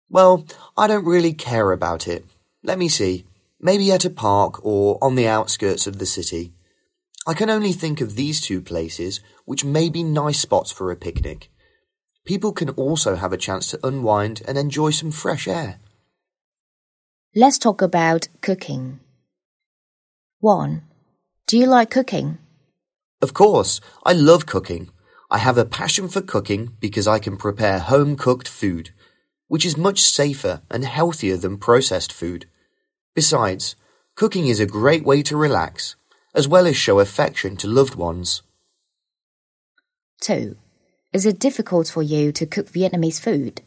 Well, 0.09 0.47
I 0.75 0.87
don't 0.87 1.05
really 1.05 1.33
care 1.33 1.71
about 1.71 2.07
it. 2.07 2.25
Let 2.63 2.79
me 2.79 2.89
see. 2.89 3.25
Maybe 3.59 3.91
at 3.91 4.05
a 4.05 4.09
park 4.09 4.65
or 4.65 4.97
on 5.03 5.13
the 5.13 5.27
outskirts 5.27 5.85
of 5.85 5.99
the 5.99 6.07
city. 6.07 6.53
I 7.27 7.35
can 7.35 7.51
only 7.51 7.73
think 7.73 8.01
of 8.01 8.15
these 8.15 8.41
two 8.41 8.59
places 8.59 9.19
which 9.45 9.63
may 9.63 9.87
be 9.87 10.01
nice 10.01 10.39
spots 10.39 10.71
for 10.71 10.89
a 10.89 10.95
picnic. 10.95 11.51
People 12.25 12.53
can 12.53 12.71
also 12.71 13.17
have 13.17 13.33
a 13.33 13.37
chance 13.37 13.69
to 13.69 13.85
unwind 13.85 14.41
and 14.47 14.57
enjoy 14.57 14.89
some 14.89 15.11
fresh 15.11 15.47
air. 15.47 15.79
Let's 17.35 17.59
talk 17.59 17.83
about 17.83 18.29
cooking. 18.41 18.99
1. 20.39 20.81
Do 21.45 21.59
you 21.59 21.67
like 21.67 21.91
cooking? 21.91 22.39
Of 23.21 23.35
course, 23.35 23.79
I 24.03 24.13
love 24.13 24.47
cooking. 24.47 24.89
I 25.33 25.37
have 25.37 25.57
a 25.57 25.63
passion 25.63 26.09
for 26.09 26.21
cooking 26.21 26.75
because 26.81 27.07
I 27.07 27.17
can 27.17 27.37
prepare 27.37 27.79
home 27.79 28.17
cooked 28.17 28.49
food, 28.49 28.89
which 29.47 29.65
is 29.65 29.77
much 29.77 30.01
safer 30.01 30.61
and 30.69 30.83
healthier 30.83 31.37
than 31.37 31.57
processed 31.57 32.11
food. 32.11 32.47
Besides, 33.15 33.77
cooking 34.15 34.47
is 34.47 34.59
a 34.59 34.65
great 34.65 35.05
way 35.05 35.23
to 35.23 35.37
relax, 35.37 35.95
as 36.35 36.49
well 36.49 36.67
as 36.67 36.75
show 36.75 36.99
affection 36.99 37.55
to 37.57 37.67
loved 37.67 37.95
ones. 37.95 38.41
2. 40.19 40.57
Is 41.13 41.25
it 41.25 41.39
difficult 41.39 41.87
for 41.87 42.03
you 42.03 42.33
to 42.33 42.45
cook 42.45 42.67
Vietnamese 42.67 43.21
food? 43.21 43.61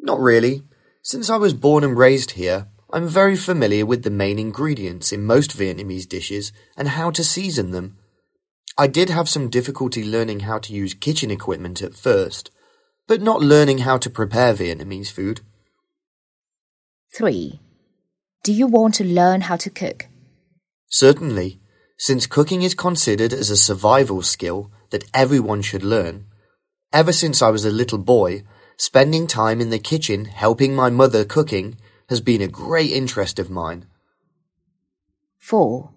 Not 0.00 0.18
really. 0.18 0.64
Since 1.02 1.30
I 1.30 1.36
was 1.36 1.54
born 1.54 1.84
and 1.84 1.96
raised 1.96 2.32
here, 2.32 2.66
I'm 2.92 3.06
very 3.06 3.36
familiar 3.36 3.86
with 3.86 4.02
the 4.02 4.10
main 4.10 4.40
ingredients 4.40 5.12
in 5.12 5.24
most 5.24 5.56
Vietnamese 5.56 6.08
dishes 6.08 6.52
and 6.76 6.88
how 6.88 7.12
to 7.12 7.22
season 7.22 7.70
them. 7.70 7.98
I 8.80 8.86
did 8.86 9.10
have 9.10 9.28
some 9.28 9.50
difficulty 9.50 10.04
learning 10.04 10.40
how 10.40 10.60
to 10.60 10.72
use 10.72 10.94
kitchen 10.94 11.32
equipment 11.32 11.82
at 11.82 11.96
first, 11.96 12.52
but 13.08 13.20
not 13.20 13.40
learning 13.40 13.78
how 13.78 13.98
to 13.98 14.08
prepare 14.08 14.54
Vietnamese 14.54 15.10
food. 15.10 15.40
3. 17.16 17.58
Do 18.44 18.52
you 18.52 18.68
want 18.68 18.94
to 18.94 19.04
learn 19.04 19.40
how 19.42 19.56
to 19.56 19.68
cook? 19.68 20.06
Certainly, 20.88 21.60
since 21.98 22.28
cooking 22.28 22.62
is 22.62 22.74
considered 22.74 23.32
as 23.32 23.50
a 23.50 23.56
survival 23.56 24.22
skill 24.22 24.70
that 24.90 25.10
everyone 25.12 25.62
should 25.62 25.82
learn. 25.82 26.26
Ever 26.92 27.12
since 27.12 27.42
I 27.42 27.50
was 27.50 27.64
a 27.64 27.72
little 27.72 27.98
boy, 27.98 28.44
spending 28.76 29.26
time 29.26 29.60
in 29.60 29.70
the 29.70 29.80
kitchen 29.80 30.26
helping 30.26 30.76
my 30.76 30.88
mother 30.88 31.24
cooking 31.24 31.78
has 32.08 32.20
been 32.20 32.40
a 32.40 32.46
great 32.46 32.92
interest 32.92 33.40
of 33.40 33.50
mine. 33.50 33.86
4. 35.40 35.90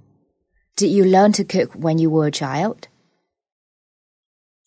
Did 0.82 0.90
you 0.90 1.06
learn 1.06 1.32
to 1.34 1.44
cook 1.44 1.74
when 1.74 2.00
you 2.00 2.10
were 2.10 2.26
a 2.26 2.32
child? 2.32 2.88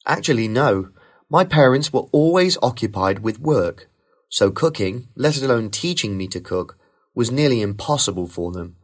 Actually, 0.07 0.47
no. 0.47 0.91
My 1.29 1.45
parents 1.45 1.93
were 1.93 2.07
always 2.13 2.57
occupied 2.63 3.19
with 3.19 3.41
work, 3.41 3.89
so 4.29 4.53
cooking, 4.53 5.09
let 5.17 5.43
alone 5.43 5.71
teaching 5.71 6.17
me 6.17 6.29
to 6.29 6.41
cook, 6.41 6.79
was 7.17 7.33
nearly 7.33 7.61
impossible 7.61 8.29
for 8.29 8.53
them. 8.53 8.77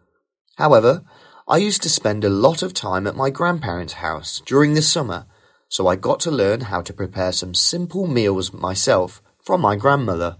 However, 0.56 1.04
I 1.46 1.58
used 1.58 1.82
to 1.84 1.88
spend 1.88 2.24
a 2.24 2.28
lot 2.46 2.62
of 2.62 2.74
time 2.74 3.06
at 3.06 3.14
my 3.14 3.30
grandparents' 3.30 4.02
house 4.02 4.42
during 4.44 4.74
the 4.74 4.82
summer 4.82 5.26
so 5.70 5.86
I 5.86 5.94
got 5.94 6.18
to 6.20 6.32
learn 6.32 6.62
how 6.62 6.82
to 6.82 6.92
prepare 6.92 7.30
some 7.30 7.54
simple 7.54 8.08
meals 8.08 8.52
myself 8.52 9.22
from 9.40 9.60
my 9.60 9.76
grandmother. 9.76 10.38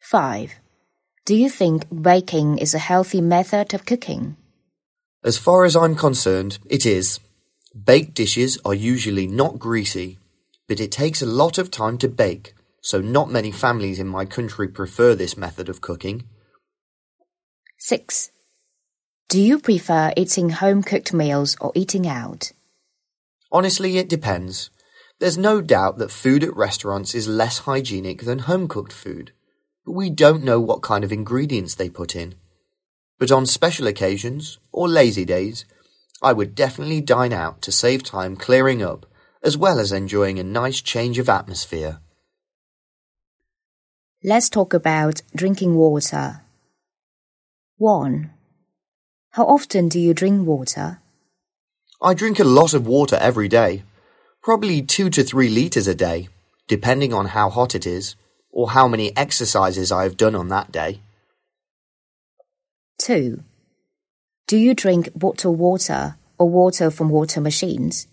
5. 0.00 0.60
Do 1.28 1.34
you 1.34 1.50
think 1.50 1.84
baking 1.90 2.56
is 2.56 2.72
a 2.72 2.78
healthy 2.78 3.20
method 3.20 3.74
of 3.74 3.84
cooking? 3.84 4.38
As 5.22 5.36
far 5.36 5.66
as 5.66 5.76
I'm 5.76 5.94
concerned, 5.94 6.58
it 6.64 6.86
is. 6.86 7.20
Baked 7.74 8.14
dishes 8.14 8.56
are 8.64 8.72
usually 8.72 9.26
not 9.26 9.58
greasy, 9.58 10.16
but 10.68 10.80
it 10.80 10.90
takes 10.90 11.20
a 11.20 11.26
lot 11.26 11.58
of 11.58 11.70
time 11.70 11.98
to 11.98 12.08
bake, 12.08 12.54
so 12.80 13.02
not 13.02 13.30
many 13.30 13.52
families 13.52 13.98
in 13.98 14.08
my 14.08 14.24
country 14.24 14.68
prefer 14.68 15.14
this 15.14 15.36
method 15.36 15.68
of 15.68 15.82
cooking. 15.82 16.24
6. 17.76 18.30
Do 19.28 19.38
you 19.38 19.58
prefer 19.58 20.14
eating 20.16 20.48
home 20.48 20.82
cooked 20.82 21.12
meals 21.12 21.58
or 21.60 21.72
eating 21.74 22.08
out? 22.08 22.52
Honestly, 23.52 23.98
it 23.98 24.08
depends. 24.08 24.70
There's 25.18 25.36
no 25.36 25.60
doubt 25.60 25.98
that 25.98 26.10
food 26.10 26.42
at 26.42 26.56
restaurants 26.56 27.14
is 27.14 27.28
less 27.28 27.58
hygienic 27.58 28.22
than 28.22 28.38
home 28.38 28.66
cooked 28.66 28.94
food. 28.94 29.32
But 29.88 29.94
we 29.94 30.10
don't 30.10 30.44
know 30.44 30.60
what 30.60 30.82
kind 30.82 31.02
of 31.02 31.10
ingredients 31.10 31.74
they 31.74 31.88
put 31.88 32.14
in. 32.14 32.34
But 33.18 33.32
on 33.32 33.46
special 33.46 33.86
occasions, 33.86 34.58
or 34.70 34.86
lazy 34.86 35.24
days, 35.24 35.64
I 36.20 36.34
would 36.34 36.54
definitely 36.54 37.00
dine 37.00 37.32
out 37.32 37.62
to 37.62 37.72
save 37.72 38.02
time 38.02 38.36
clearing 38.36 38.82
up, 38.82 39.06
as 39.42 39.56
well 39.56 39.80
as 39.80 39.90
enjoying 39.90 40.38
a 40.38 40.44
nice 40.44 40.82
change 40.82 41.18
of 41.18 41.30
atmosphere. 41.30 42.00
Let's 44.22 44.50
talk 44.50 44.74
about 44.74 45.22
drinking 45.34 45.74
water. 45.74 46.42
1. 47.78 48.30
How 49.30 49.44
often 49.46 49.88
do 49.88 49.98
you 49.98 50.12
drink 50.12 50.46
water? 50.46 51.00
I 52.02 52.12
drink 52.12 52.38
a 52.38 52.44
lot 52.44 52.74
of 52.74 52.86
water 52.86 53.16
every 53.16 53.48
day, 53.48 53.84
probably 54.42 54.82
two 54.82 55.08
to 55.08 55.22
three 55.24 55.48
litres 55.48 55.88
a 55.88 55.94
day, 55.94 56.28
depending 56.66 57.14
on 57.14 57.28
how 57.28 57.48
hot 57.48 57.74
it 57.74 57.86
is 57.86 58.16
or 58.50 58.70
how 58.70 58.88
many 58.88 59.16
exercises 59.16 59.92
I 59.92 60.04
have 60.04 60.16
done 60.16 60.34
on 60.34 60.48
that 60.48 60.72
day. 60.72 61.00
2. 63.00 63.42
Do 64.46 64.56
you 64.56 64.74
drink 64.74 65.10
bottled 65.14 65.58
water 65.58 66.16
or 66.38 66.48
water 66.48 66.90
from 66.90 67.10
water 67.10 67.40
machines? 67.40 68.06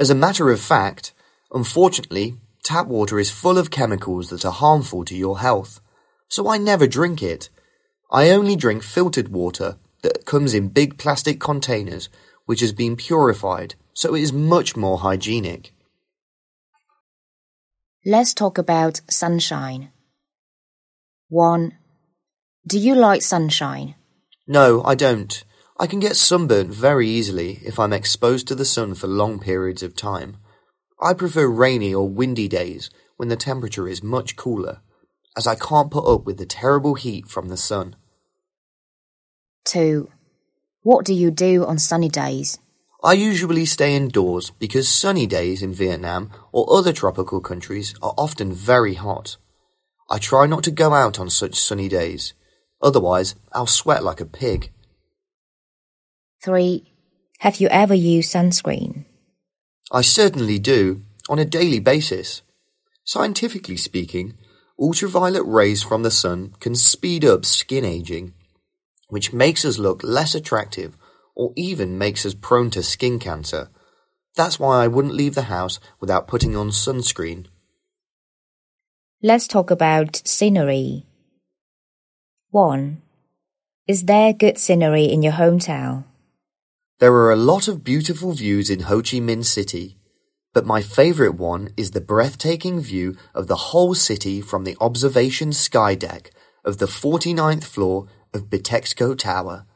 As 0.00 0.10
a 0.10 0.14
matter 0.14 0.50
of 0.50 0.60
fact, 0.60 1.12
unfortunately, 1.52 2.36
tap 2.64 2.86
water 2.86 3.18
is 3.18 3.30
full 3.30 3.58
of 3.58 3.70
chemicals 3.70 4.30
that 4.30 4.44
are 4.44 4.52
harmful 4.52 5.04
to 5.04 5.14
your 5.14 5.40
health, 5.40 5.80
so 6.28 6.48
I 6.48 6.56
never 6.56 6.86
drink 6.86 7.22
it. 7.22 7.50
I 8.10 8.30
only 8.30 8.56
drink 8.56 8.82
filtered 8.82 9.28
water 9.28 9.76
that 10.02 10.24
comes 10.24 10.54
in 10.54 10.68
big 10.68 10.98
plastic 10.98 11.38
containers 11.40 12.08
which 12.46 12.60
has 12.60 12.72
been 12.72 12.96
purified, 12.96 13.74
so 13.92 14.14
it 14.14 14.22
is 14.22 14.32
much 14.32 14.76
more 14.76 14.98
hygienic. 14.98 15.73
Let's 18.06 18.34
talk 18.34 18.58
about 18.58 19.00
sunshine. 19.08 19.88
1. 21.30 21.72
Do 22.66 22.78
you 22.78 22.94
like 22.94 23.22
sunshine? 23.22 23.94
No, 24.46 24.84
I 24.84 24.94
don't. 24.94 25.42
I 25.80 25.86
can 25.86 26.00
get 26.00 26.14
sunburnt 26.14 26.70
very 26.70 27.08
easily 27.08 27.60
if 27.64 27.78
I'm 27.78 27.94
exposed 27.94 28.46
to 28.48 28.54
the 28.54 28.66
sun 28.66 28.92
for 28.94 29.06
long 29.06 29.38
periods 29.38 29.82
of 29.82 29.96
time. 29.96 30.36
I 31.00 31.14
prefer 31.14 31.48
rainy 31.48 31.94
or 31.94 32.06
windy 32.06 32.46
days 32.46 32.90
when 33.16 33.30
the 33.30 33.36
temperature 33.36 33.88
is 33.88 34.02
much 34.02 34.36
cooler, 34.36 34.82
as 35.34 35.46
I 35.46 35.54
can't 35.54 35.90
put 35.90 36.04
up 36.04 36.26
with 36.26 36.36
the 36.36 36.44
terrible 36.44 36.96
heat 36.96 37.26
from 37.26 37.48
the 37.48 37.56
sun. 37.56 37.96
2. 39.64 40.10
What 40.82 41.06
do 41.06 41.14
you 41.14 41.30
do 41.30 41.64
on 41.64 41.78
sunny 41.78 42.10
days? 42.10 42.58
I 43.04 43.12
usually 43.12 43.66
stay 43.66 43.94
indoors 43.94 44.48
because 44.48 44.88
sunny 44.88 45.26
days 45.26 45.62
in 45.62 45.74
Vietnam 45.74 46.30
or 46.52 46.74
other 46.74 46.90
tropical 46.90 47.42
countries 47.42 47.94
are 48.00 48.14
often 48.16 48.50
very 48.50 48.94
hot. 48.94 49.36
I 50.08 50.18
try 50.18 50.46
not 50.46 50.64
to 50.64 50.70
go 50.70 50.94
out 50.94 51.18
on 51.20 51.28
such 51.28 51.60
sunny 51.60 51.86
days, 51.86 52.32
otherwise, 52.80 53.34
I'll 53.52 53.66
sweat 53.66 54.02
like 54.02 54.22
a 54.22 54.24
pig. 54.24 54.72
3. 56.42 56.90
Have 57.40 57.60
you 57.60 57.68
ever 57.68 57.94
used 57.94 58.32
sunscreen? 58.32 59.04
I 59.92 60.00
certainly 60.00 60.58
do, 60.58 61.02
on 61.28 61.38
a 61.38 61.44
daily 61.44 61.80
basis. 61.80 62.40
Scientifically 63.04 63.76
speaking, 63.76 64.32
ultraviolet 64.80 65.44
rays 65.44 65.82
from 65.82 66.04
the 66.04 66.10
sun 66.10 66.54
can 66.58 66.74
speed 66.74 67.22
up 67.22 67.44
skin 67.44 67.84
aging 67.84 68.32
which 69.08 69.32
makes 69.32 69.64
us 69.64 69.78
look 69.78 70.02
less 70.02 70.34
attractive 70.34 70.96
or 71.34 71.52
even 71.56 71.98
makes 71.98 72.24
us 72.24 72.34
prone 72.34 72.70
to 72.70 72.82
skin 72.82 73.18
cancer. 73.18 73.68
That's 74.36 74.58
why 74.58 74.82
I 74.82 74.88
wouldn't 74.88 75.14
leave 75.14 75.34
the 75.34 75.42
house 75.42 75.78
without 76.00 76.26
putting 76.26 76.56
on 76.56 76.70
sunscreen. 76.70 77.46
Let's 79.22 79.48
talk 79.48 79.70
about 79.70 80.20
scenery. 80.24 81.06
1. 82.50 83.00
Is 83.86 84.04
there 84.04 84.32
good 84.32 84.58
scenery 84.58 85.04
in 85.04 85.22
your 85.22 85.32
hometown? 85.34 86.04
There 87.00 87.12
are 87.12 87.32
a 87.32 87.36
lot 87.36 87.68
of 87.68 87.84
beautiful 87.84 88.32
views 88.32 88.70
in 88.70 88.80
Ho 88.80 89.02
Chi 89.02 89.18
Minh 89.18 89.44
City, 89.44 89.96
but 90.52 90.64
my 90.64 90.80
favorite 90.80 91.34
one 91.34 91.70
is 91.76 91.90
the 91.90 92.00
breathtaking 92.00 92.80
view 92.80 93.16
of 93.34 93.48
the 93.48 93.56
whole 93.56 93.94
city 93.94 94.40
from 94.40 94.64
the 94.64 94.76
observation 94.80 95.52
sky 95.52 95.94
deck 95.94 96.30
of 96.64 96.78
the 96.78 96.86
49th 96.86 97.64
floor 97.64 98.06
of 98.32 98.48
Bitexco 98.48 99.18
Tower. 99.18 99.66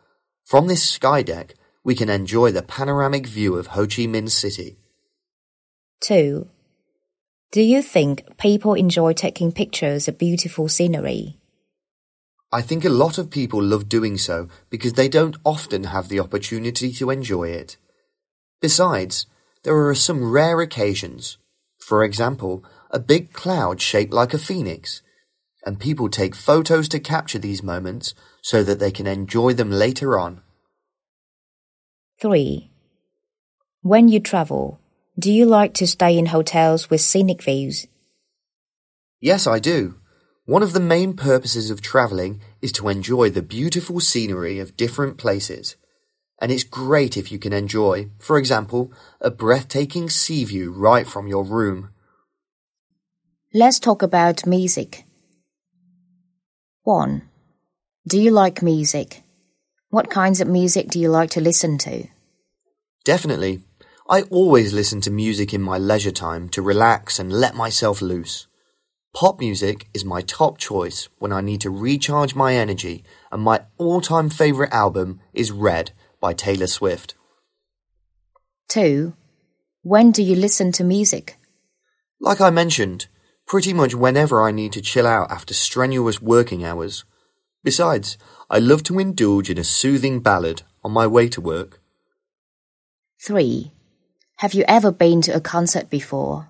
From 0.49 0.67
this 0.67 0.83
sky 0.83 1.21
deck, 1.21 1.57
we 1.85 1.95
can 1.95 2.09
enjoy 2.09 2.53
the 2.53 2.63
panoramic 2.63 3.27
view 3.27 3.57
of 3.57 3.67
Ho 3.77 3.83
Chi 3.83 4.09
Minh 4.09 4.31
City. 4.31 4.79
2. 6.01 6.49
Do 7.53 7.61
you 7.61 7.83
think 7.83 8.25
people 8.39 8.73
enjoy 8.73 9.13
taking 9.13 9.53
pictures 9.53 10.09
of 10.09 10.17
beautiful 10.17 10.67
scenery? 10.67 11.37
I 12.51 12.63
think 12.63 12.87
a 12.87 12.89
lot 13.05 13.19
of 13.19 13.29
people 13.29 13.63
love 13.63 13.91
doing 13.91 14.17
so 14.17 14.49
because 14.71 14.95
they 14.95 15.11
don't 15.11 15.37
often 15.45 15.85
have 15.85 16.09
the 16.09 16.21
opportunity 16.21 16.93
to 16.95 17.11
enjoy 17.11 17.51
it. 17.51 17.77
Besides, 18.63 19.27
there 19.65 19.77
are 19.87 19.95
some 19.95 20.33
rare 20.33 20.63
occasions. 20.63 21.37
For 21.79 22.03
example, 22.03 22.65
a 22.91 22.99
big 22.99 23.35
cloud 23.35 23.83
shaped 23.83 24.15
like 24.15 24.33
a 24.33 24.39
phoenix. 24.39 25.03
And 25.69 25.79
people 25.79 26.09
take 26.09 26.35
photos 26.35 26.89
to 26.89 26.99
capture 26.99 27.39
these 27.39 27.63
moments 27.63 28.15
so 28.41 28.65
that 28.65 28.79
they 28.79 28.91
can 28.91 29.07
enjoy 29.07 29.53
them 29.53 29.71
later 29.71 30.19
on. 30.19 30.41
3. 32.23 32.71
When 33.83 34.09
you 34.09 34.19
travel, 34.19 34.81
do 35.19 35.31
you 35.31 35.45
like 35.45 35.75
to 35.75 35.87
stay 35.87 36.17
in 36.17 36.25
hotels 36.25 36.89
with 36.89 37.03
scenic 37.03 37.43
views? 37.43 37.87
Yes, 39.21 39.47
I 39.47 39.59
do. 39.59 39.97
One 40.47 40.63
of 40.63 40.73
the 40.73 40.81
main 40.81 41.13
purposes 41.13 41.69
of 41.71 41.83
travelling 41.83 42.41
is 42.63 42.73
to 42.73 42.89
enjoy 42.89 43.29
the 43.29 43.43
beautiful 43.43 44.01
scenery 44.01 44.59
of 44.61 44.75
different 44.75 45.19
places. 45.19 45.77
And 46.41 46.51
it's 46.51 46.65
great 46.65 47.19
if 47.19 47.31
you 47.31 47.39
can 47.39 47.53
enjoy, 47.53 48.09
for 48.19 48.39
example, 48.39 48.91
a 49.21 49.31
breathtaking 49.31 50.09
sea 50.09 50.47
view 50.47 50.73
right 50.73 51.07
from 51.07 51.29
your 51.29 51.45
room. 51.45 51.91
Let's 53.53 53.79
talk 53.79 54.01
about 54.03 54.47
music. 54.47 55.05
1. 56.89 57.21
Do 58.07 58.19
you 58.19 58.31
like 58.31 58.63
music? 58.63 59.23
What 59.91 60.09
kinds 60.09 60.41
of 60.41 60.49
music 60.49 60.89
do 60.89 60.99
you 60.99 61.11
like 61.11 61.29
to 61.33 61.41
listen 61.43 61.77
to? 61.77 62.07
Definitely. 63.05 63.61
I 64.09 64.23
always 64.31 64.73
listen 64.73 65.03
to 65.03 65.11
music 65.11 65.53
in 65.53 65.61
my 65.61 65.77
leisure 65.77 66.11
time 66.11 66.49
to 66.49 66.63
relax 66.63 67.19
and 67.19 67.31
let 67.31 67.55
myself 67.55 68.01
loose. 68.01 68.47
Pop 69.15 69.39
music 69.39 69.87
is 69.93 70.07
my 70.07 70.23
top 70.23 70.57
choice 70.57 71.11
when 71.19 71.31
I 71.31 71.43
need 71.43 71.61
to 71.61 71.69
recharge 71.69 72.35
my 72.35 72.55
energy, 72.55 73.05
and 73.31 73.43
my 73.43 73.65
all 73.77 74.01
time 74.01 74.31
favourite 74.31 74.73
album 74.73 75.21
is 75.35 75.51
Red 75.51 75.91
by 76.23 76.33
Taylor 76.33 76.69
Swift. 76.69 77.15
2. 78.71 79.13
When 79.83 80.11
do 80.11 80.23
you 80.23 80.35
listen 80.35 80.73
to 80.73 80.85
music? 80.85 81.37
Like 82.19 82.41
I 82.41 82.49
mentioned, 82.49 83.09
pretty 83.49 83.73
much 83.73 83.95
whenever 83.95 84.43
I 84.43 84.53
need 84.53 84.73
to 84.75 84.83
chill 84.83 85.07
out 85.07 85.31
after 85.31 85.55
strenuous 85.55 86.21
working 86.21 86.63
hours. 86.65 87.05
Besides, 87.65 88.19
I 88.51 88.59
love 88.59 88.83
to 88.85 88.99
indulge 88.99 89.49
in 89.49 89.57
a 89.59 89.65
soothing 89.65 90.21
ballad 90.21 90.63
on 90.85 90.93
my 90.93 91.07
way 91.07 91.29
to 91.31 91.41
work. 91.41 91.81
3. 93.25 93.73
Have 94.37 94.53
you 94.53 94.65
ever 94.69 94.93
been 94.93 95.23
to 95.23 95.35
a 95.35 95.41
concert 95.41 95.89
before? 95.89 96.49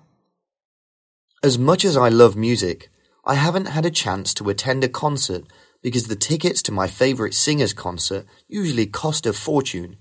As 1.41 1.57
much 1.57 1.85
as 1.85 1.95
I 1.95 2.09
love 2.09 2.35
music, 2.35 2.89
I 3.25 3.35
haven't 3.35 3.69
had 3.69 3.85
a 3.85 3.91
chance 3.91 4.33
to 4.35 4.49
attend 4.49 4.83
a 4.83 4.89
concert 4.89 5.45
because 5.81 6.07
the 6.07 6.17
tickets 6.17 6.61
to 6.63 6.73
my 6.73 6.87
favourite 6.87 7.33
singer's 7.33 7.73
concert 7.73 8.25
usually 8.49 8.85
cost 8.85 9.25
a 9.25 9.31
fortune. 9.31 9.95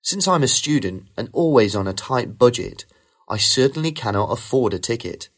Since 0.00 0.26
I'm 0.26 0.42
a 0.42 0.48
student 0.48 1.08
and 1.18 1.28
always 1.34 1.76
on 1.76 1.86
a 1.86 1.92
tight 1.92 2.38
budget, 2.38 2.86
I 3.28 3.36
certainly 3.36 3.92
cannot 3.92 4.32
afford 4.32 4.72
a 4.72 4.78
ticket. 4.78 5.28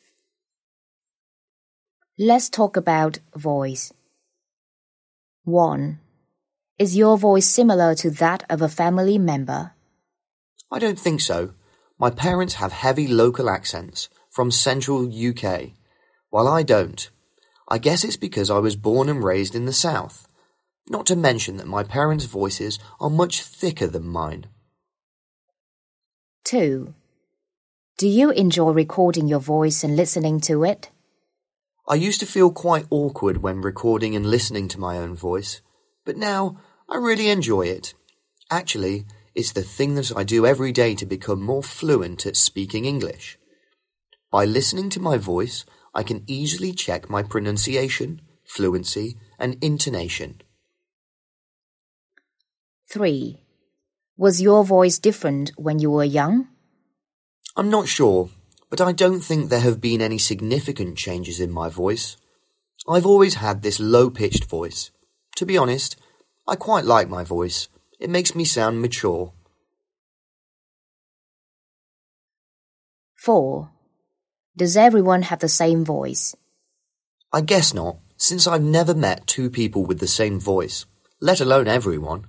Let's 2.19 2.51
talk 2.51 2.77
about 2.77 3.21
voice. 3.35 3.91
1. 5.45 5.99
Is 6.79 6.95
your 6.95 7.17
voice 7.17 7.47
similar 7.47 7.95
to 7.95 8.11
that 8.11 8.45
of 8.51 8.61
a 8.61 8.69
family 8.69 9.17
member? 9.17 9.73
I 10.71 10.79
don't 10.79 10.99
think 10.99 11.23
so. 11.23 11.55
My 11.99 12.11
parents 12.11 12.55
have 12.55 12.73
heavy 12.73 13.09
local 13.09 13.49
accents 13.49 14.11
from 14.29 14.51
central 14.51 15.09
UK, 15.09 15.71
while 16.29 16.47
I 16.47 16.63
don't. 16.63 17.09
I 17.67 17.79
guess 17.79 18.05
it's 18.05 18.19
because 18.19 18.51
I 18.51 18.59
was 18.59 18.77
born 18.77 19.09
and 19.09 19.25
raised 19.25 19.55
in 19.55 19.65
the 19.65 19.73
south. 19.73 20.29
Not 20.87 21.07
to 21.07 21.17
mention 21.17 21.57
that 21.57 21.67
my 21.67 21.83
parents' 21.83 22.27
voices 22.27 22.79
are 23.01 23.09
much 23.09 23.43
thicker 23.43 23.87
than 23.87 24.07
mine. 24.07 24.49
2. 26.45 26.93
Do 27.97 28.07
you 28.07 28.33
enjoy 28.33 28.73
recording 28.73 29.29
your 29.29 29.41
voice 29.41 29.83
and 29.83 29.97
listening 29.97 30.41
to 30.43 30.63
it? 30.63 30.91
I 31.89 31.97
used 31.97 32.21
to 32.21 32.27
feel 32.27 32.53
quite 32.53 32.87
awkward 32.91 33.43
when 33.43 33.61
recording 33.61 34.15
and 34.15 34.27
listening 34.27 34.69
to 34.69 34.81
my 34.81 34.99
own 34.99 35.17
voice, 35.17 35.61
but 36.05 36.17
now 36.17 36.59
I 36.89 36.97
really 36.97 37.29
enjoy 37.29 37.63
it. 37.63 37.95
Actually, 38.51 39.05
it's 39.35 39.53
the 39.53 39.63
thing 39.63 39.95
that 39.97 40.13
I 40.17 40.25
do 40.25 40.47
every 40.47 40.73
day 40.73 40.95
to 40.95 41.07
become 41.07 41.43
more 41.43 41.63
fluent 41.63 42.25
at 42.27 42.37
speaking 42.37 42.85
English. 42.85 43.39
By 44.31 44.45
listening 44.45 44.91
to 44.91 45.01
my 45.01 45.17
voice, 45.17 45.65
I 45.95 46.03
can 46.03 46.23
easily 46.27 46.73
check 46.73 47.11
my 47.11 47.23
pronunciation, 47.23 48.23
fluency, 48.45 49.17
and 49.39 49.57
intonation. 49.61 50.41
3. 52.91 53.43
Was 54.17 54.41
your 54.41 54.65
voice 54.65 54.99
different 54.99 55.51
when 55.57 55.79
you 55.79 55.91
were 55.91 56.05
young? 56.05 56.49
I'm 57.57 57.71
not 57.71 57.89
sure, 57.89 58.31
but 58.73 58.81
I 58.81 58.93
don't 58.93 59.21
think 59.21 59.51
there 59.51 59.61
have 59.61 59.83
been 59.83 60.01
any 60.01 60.17
significant 60.17 60.97
changes 60.97 61.41
in 61.41 61.51
my 61.51 61.69
voice. 61.69 62.17
I've 62.89 63.05
always 63.05 63.35
had 63.35 63.61
this 63.61 63.79
low 63.79 64.09
pitched 64.09 64.47
voice. 64.47 64.91
To 65.37 65.45
be 65.45 65.59
honest, 65.59 66.01
I 66.49 66.57
quite 66.57 66.87
like 66.87 67.07
my 67.07 67.23
voice. 67.23 67.69
It 68.01 68.09
makes 68.09 68.35
me 68.35 68.47
sound 68.47 68.81
mature. 68.81 69.35
4. 73.17 73.69
Does 74.57 74.75
everyone 74.75 75.21
have 75.21 75.41
the 75.41 75.51
same 75.51 75.85
voice? 75.85 76.35
I 77.31 77.43
guess 77.43 77.75
not, 77.75 77.99
since 78.17 78.47
I've 78.47 78.63
never 78.63 78.95
met 78.95 79.27
two 79.27 79.51
people 79.51 79.85
with 79.85 79.99
the 79.99 80.09
same 80.09 80.41
voice, 80.41 80.87
let 81.21 81.43
alone 81.43 81.69
everyone. 81.69 82.25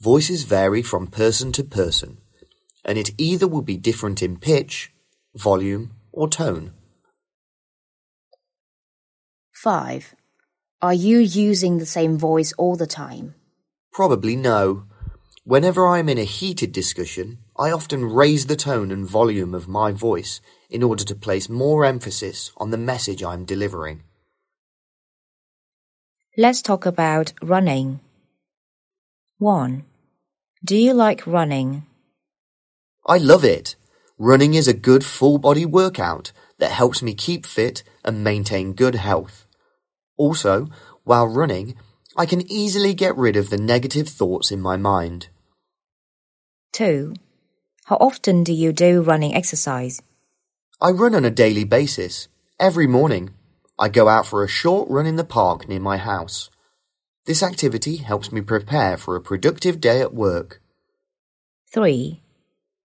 Voices 0.00 0.42
vary 0.42 0.82
from 0.82 1.06
person 1.06 1.52
to 1.52 1.62
person, 1.62 2.18
and 2.84 2.98
it 2.98 3.10
either 3.16 3.46
will 3.46 3.62
be 3.62 3.76
different 3.76 4.24
in 4.24 4.38
pitch, 4.38 4.92
volume, 5.34 5.92
or 6.12 6.28
tone. 6.28 6.72
5. 9.52 10.14
Are 10.80 10.94
you 10.94 11.18
using 11.18 11.78
the 11.78 11.86
same 11.86 12.18
voice 12.18 12.52
all 12.58 12.76
the 12.76 12.86
time? 12.86 13.34
Probably 13.92 14.34
no. 14.34 14.84
Whenever 15.44 15.86
I'm 15.86 16.08
in 16.08 16.18
a 16.18 16.24
heated 16.24 16.72
discussion, 16.72 17.38
I 17.56 17.70
often 17.70 18.04
raise 18.04 18.46
the 18.46 18.56
tone 18.56 18.90
and 18.90 19.06
volume 19.06 19.54
of 19.54 19.68
my 19.68 19.92
voice 19.92 20.40
in 20.70 20.82
order 20.82 21.04
to 21.04 21.14
place 21.14 21.48
more 21.48 21.84
emphasis 21.84 22.52
on 22.56 22.70
the 22.70 22.78
message 22.78 23.22
I'm 23.22 23.44
delivering. 23.44 24.02
Let's 26.36 26.62
talk 26.62 26.86
about 26.86 27.32
running. 27.42 28.00
1. 29.38 29.84
Do 30.64 30.76
you 30.76 30.94
like 30.94 31.26
running? 31.26 31.84
I 33.06 33.18
love 33.18 33.44
it. 33.44 33.76
Running 34.18 34.54
is 34.54 34.68
a 34.68 34.74
good 34.74 35.04
full 35.04 35.38
body 35.38 35.66
workout 35.66 36.32
that 36.58 36.70
helps 36.70 37.02
me 37.02 37.14
keep 37.14 37.44
fit 37.44 37.82
and 38.04 38.22
maintain 38.22 38.72
good 38.72 38.94
health. 38.94 39.46
Also, 40.16 40.68
while 41.04 41.26
running, 41.26 41.74
I 42.16 42.26
can 42.26 42.50
easily 42.50 42.94
get 42.94 43.16
rid 43.16 43.36
of 43.36 43.50
the 43.50 43.58
negative 43.58 44.08
thoughts 44.08 44.50
in 44.50 44.60
my 44.60 44.76
mind. 44.76 45.28
2. 46.72 47.14
How 47.86 47.96
often 47.96 48.44
do 48.44 48.52
you 48.52 48.72
do 48.72 49.02
running 49.02 49.34
exercise? 49.34 50.00
I 50.80 50.90
run 50.90 51.14
on 51.14 51.24
a 51.24 51.30
daily 51.30 51.64
basis. 51.64 52.28
Every 52.60 52.86
morning, 52.86 53.30
I 53.78 53.88
go 53.88 54.08
out 54.08 54.26
for 54.26 54.44
a 54.44 54.48
short 54.48 54.88
run 54.88 55.06
in 55.06 55.16
the 55.16 55.24
park 55.24 55.68
near 55.68 55.80
my 55.80 55.96
house. 55.96 56.48
This 57.26 57.42
activity 57.42 57.96
helps 57.96 58.30
me 58.30 58.40
prepare 58.40 58.96
for 58.96 59.16
a 59.16 59.20
productive 59.20 59.80
day 59.80 60.00
at 60.00 60.14
work. 60.14 60.62
3. 61.72 62.21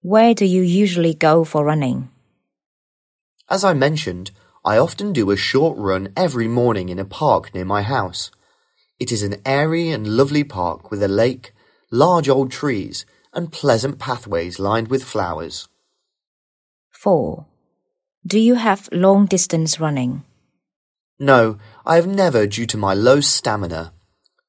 Where 0.03 0.33
do 0.33 0.45
you 0.45 0.63
usually 0.63 1.13
go 1.13 1.43
for 1.43 1.65
running? 1.65 2.09
As 3.51 3.65
I 3.65 3.75
mentioned, 3.75 4.31
I 4.65 4.79
often 4.79 5.13
do 5.13 5.33
a 5.33 5.37
short 5.37 5.77
run 5.77 6.13
every 6.17 6.47
morning 6.47 6.89
in 6.89 7.01
a 7.01 7.05
park 7.05 7.53
near 7.53 7.65
my 7.65 7.83
house. 7.83 8.31
It 9.01 9.11
is 9.11 9.25
an 9.25 9.37
airy 9.45 9.91
and 9.91 10.07
lovely 10.07 10.45
park 10.45 10.93
with 10.93 11.03
a 11.03 11.09
lake, 11.09 11.53
large 11.91 12.29
old 12.29 12.53
trees, 12.53 13.07
and 13.33 13.51
pleasant 13.51 13.99
pathways 13.99 14.61
lined 14.61 14.87
with 14.87 15.03
flowers. 15.03 15.69
4. 16.93 17.47
Do 18.25 18.39
you 18.39 18.55
have 18.55 18.89
long 18.93 19.27
distance 19.27 19.81
running? 19.81 20.23
No, 21.19 21.59
I 21.85 21.97
have 21.97 22.07
never 22.07 22.47
due 22.47 22.67
to 22.67 22.77
my 22.77 22.95
low 22.95 23.21
stamina. 23.21 23.93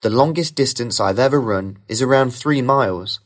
The 0.01 0.11
longest 0.11 0.53
distance 0.53 0.99
I've 0.99 1.19
ever 1.19 1.41
run 1.41 1.79
is 1.87 2.03
around 2.03 2.35
three 2.35 2.61
miles, 2.61 3.19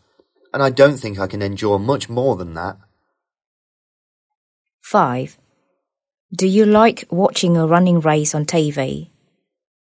and 0.53 0.61
I 0.61 0.69
don't 0.69 0.97
think 0.97 1.19
I 1.19 1.27
can 1.27 1.41
endure 1.41 1.79
much 1.79 2.07
more 2.09 2.35
than 2.35 2.53
that. 2.53 2.77
5. 4.81 5.37
Do 6.35 6.47
you 6.47 6.65
like 6.65 7.05
watching 7.09 7.57
a 7.57 7.65
running 7.65 7.99
race 7.99 8.35
on 8.35 8.45
TV? 8.45 9.09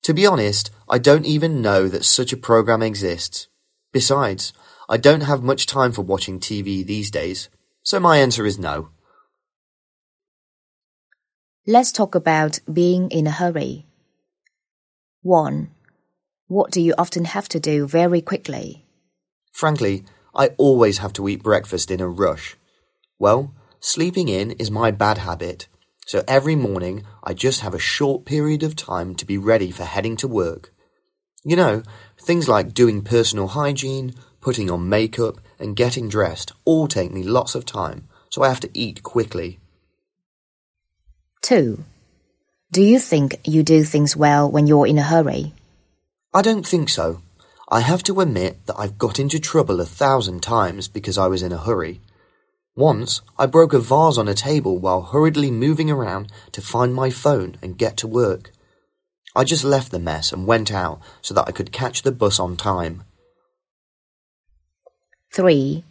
To 0.04 0.14
be 0.14 0.26
honest, 0.26 0.70
I 0.88 0.98
don't 0.98 1.26
even 1.26 1.60
know 1.60 1.88
that 1.88 2.04
such 2.04 2.32
a 2.32 2.36
program 2.36 2.82
exists. 2.82 3.48
Besides, 3.92 4.52
I 4.88 4.96
don't 4.96 5.22
have 5.22 5.42
much 5.42 5.66
time 5.66 5.92
for 5.92 6.02
watching 6.02 6.38
TV 6.38 6.86
these 6.86 7.10
days, 7.10 7.48
so 7.82 7.98
my 7.98 8.18
answer 8.18 8.46
is 8.46 8.58
no. 8.58 8.90
Let's 11.66 11.90
talk 11.90 12.14
about 12.14 12.60
being 12.72 13.10
in 13.10 13.26
a 13.26 13.32
hurry. 13.32 13.86
1. 15.22 15.70
What 16.46 16.70
do 16.70 16.80
you 16.80 16.94
often 16.96 17.24
have 17.24 17.48
to 17.48 17.58
do 17.58 17.88
very 17.88 18.20
quickly? 18.20 18.84
Frankly, 19.52 20.04
I 20.36 20.48
always 20.58 20.98
have 20.98 21.14
to 21.14 21.28
eat 21.28 21.42
breakfast 21.42 21.90
in 21.90 22.00
a 22.00 22.08
rush. 22.08 22.56
Well, 23.18 23.54
sleeping 23.80 24.28
in 24.28 24.50
is 24.52 24.70
my 24.70 24.90
bad 24.90 25.18
habit, 25.18 25.66
so 26.06 26.22
every 26.28 26.54
morning 26.54 27.04
I 27.24 27.32
just 27.32 27.62
have 27.62 27.72
a 27.72 27.78
short 27.78 28.26
period 28.26 28.62
of 28.62 28.76
time 28.76 29.14
to 29.14 29.24
be 29.24 29.38
ready 29.38 29.70
for 29.70 29.84
heading 29.84 30.14
to 30.18 30.28
work. 30.28 30.74
You 31.42 31.56
know, 31.56 31.82
things 32.20 32.48
like 32.48 32.74
doing 32.74 33.00
personal 33.00 33.48
hygiene, 33.48 34.14
putting 34.42 34.70
on 34.70 34.90
makeup, 34.90 35.40
and 35.58 35.74
getting 35.74 36.08
dressed 36.10 36.52
all 36.66 36.86
take 36.86 37.12
me 37.12 37.22
lots 37.22 37.54
of 37.54 37.64
time, 37.64 38.06
so 38.30 38.42
I 38.42 38.48
have 38.48 38.60
to 38.60 38.78
eat 38.78 39.02
quickly. 39.02 39.58
2. 41.40 41.82
Do 42.72 42.82
you 42.82 42.98
think 42.98 43.40
you 43.44 43.62
do 43.62 43.84
things 43.84 44.14
well 44.14 44.50
when 44.50 44.66
you're 44.66 44.86
in 44.86 44.98
a 44.98 45.02
hurry? 45.02 45.54
I 46.34 46.42
don't 46.42 46.66
think 46.66 46.90
so. 46.90 47.22
I 47.68 47.80
have 47.80 48.04
to 48.04 48.20
admit 48.20 48.66
that 48.66 48.78
I've 48.78 48.96
got 48.96 49.18
into 49.18 49.40
trouble 49.40 49.80
a 49.80 49.84
thousand 49.84 50.40
times 50.42 50.86
because 50.86 51.18
I 51.18 51.26
was 51.26 51.42
in 51.42 51.52
a 51.52 51.58
hurry. 51.58 52.00
Once, 52.76 53.22
I 53.38 53.46
broke 53.46 53.72
a 53.72 53.80
vase 53.80 54.18
on 54.18 54.28
a 54.28 54.34
table 54.34 54.78
while 54.78 55.02
hurriedly 55.02 55.50
moving 55.50 55.90
around 55.90 56.30
to 56.52 56.60
find 56.60 56.94
my 56.94 57.10
phone 57.10 57.56
and 57.62 57.78
get 57.78 57.96
to 57.98 58.06
work. 58.06 58.52
I 59.34 59.42
just 59.44 59.64
left 59.64 59.90
the 59.90 59.98
mess 59.98 60.32
and 60.32 60.46
went 60.46 60.72
out 60.72 61.00
so 61.22 61.34
that 61.34 61.48
I 61.48 61.52
could 61.52 61.72
catch 61.72 62.02
the 62.02 62.12
bus 62.12 62.38
on 62.38 62.56
time. 62.56 63.02
3. 65.34 65.82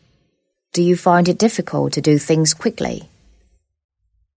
Do 0.71 0.81
you 0.81 0.95
find 0.95 1.27
it 1.27 1.37
difficult 1.37 1.93
to 1.93 2.01
do 2.01 2.17
things 2.17 2.53
quickly? 2.53 3.09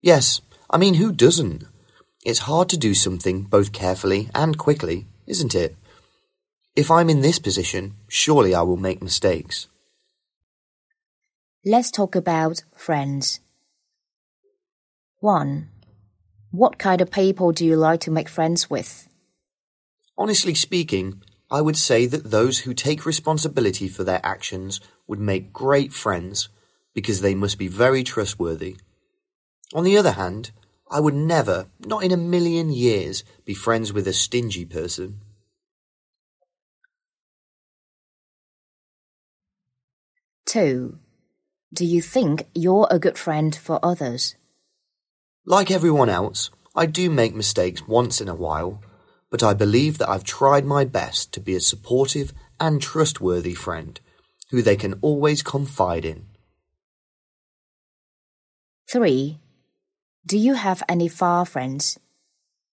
Yes, 0.02 0.39
I 0.69 0.78
mean, 0.78 0.95
who 0.95 1.12
doesn't? 1.12 1.65
It's 2.24 2.39
hard 2.39 2.69
to 2.69 2.78
do 2.78 2.93
something 2.93 3.43
both 3.43 3.71
carefully 3.71 4.30
and 4.34 4.58
quickly, 4.58 5.06
isn't 5.28 5.54
it? 5.54 5.76
If 6.75 6.91
I'm 6.91 7.09
in 7.09 7.21
this 7.21 7.39
position, 7.39 7.95
surely 8.09 8.53
I 8.53 8.61
will 8.61 8.75
make 8.75 9.01
mistakes. 9.01 9.67
Let's 11.63 11.89
talk 11.89 12.15
about 12.15 12.63
friends. 12.75 13.39
1. 15.19 15.69
What 16.51 16.77
kind 16.77 16.99
of 16.99 17.09
people 17.09 17.53
do 17.53 17.65
you 17.65 17.77
like 17.77 18.01
to 18.01 18.11
make 18.11 18.27
friends 18.27 18.69
with? 18.69 19.07
Honestly 20.17 20.53
speaking, 20.53 21.21
I 21.49 21.61
would 21.61 21.77
say 21.77 22.07
that 22.07 22.31
those 22.31 22.59
who 22.59 22.73
take 22.73 23.05
responsibility 23.05 23.88
for 23.88 24.03
their 24.03 24.21
actions 24.23 24.81
would 25.07 25.19
make 25.19 25.53
great 25.53 25.93
friends 25.93 26.49
because 26.93 27.21
they 27.21 27.35
must 27.35 27.57
be 27.57 27.69
very 27.69 28.03
trustworthy. 28.03 28.75
On 29.73 29.85
the 29.85 29.97
other 29.97 30.11
hand, 30.11 30.51
I 30.91 30.99
would 30.99 31.15
never, 31.15 31.67
not 31.79 32.03
in 32.03 32.11
a 32.11 32.17
million 32.17 32.69
years, 32.69 33.23
be 33.45 33.53
friends 33.53 33.93
with 33.93 34.07
a 34.07 34.13
stingy 34.13 34.65
person. 34.65 35.21
Two, 40.56 41.00
do 41.74 41.84
you 41.84 42.02
think 42.02 42.48
you're 42.56 42.88
a 42.89 42.98
good 42.98 43.18
friend 43.18 43.54
for 43.54 43.78
others? 43.84 44.36
Like 45.46 45.70
everyone 45.70 46.08
else, 46.08 46.50
I 46.74 46.86
do 46.86 47.10
make 47.10 47.36
mistakes 47.36 47.89
once 47.89 48.22
in 48.22 48.30
a 48.30 48.36
while, 48.36 48.82
but 49.30 49.44
I 49.44 49.54
believe 49.54 49.98
that 49.98 50.08
I've 50.08 50.24
tried 50.24 50.63
my 50.63 50.86
best 50.86 51.34
to 51.34 51.41
be 51.41 51.56
a 51.56 51.60
supportive 51.60 52.34
and 52.58 52.82
trustworthy 52.82 53.54
friend 53.54 54.00
who 54.52 54.62
they 54.62 54.78
can 54.78 54.94
always 55.02 55.44
confide 55.44 56.06
in. 56.06 56.26
3. 58.89 59.38
Do 60.26 60.38
you 60.38 60.54
have 60.54 60.82
any 60.88 61.10
far 61.10 61.46
friends? 61.46 62.00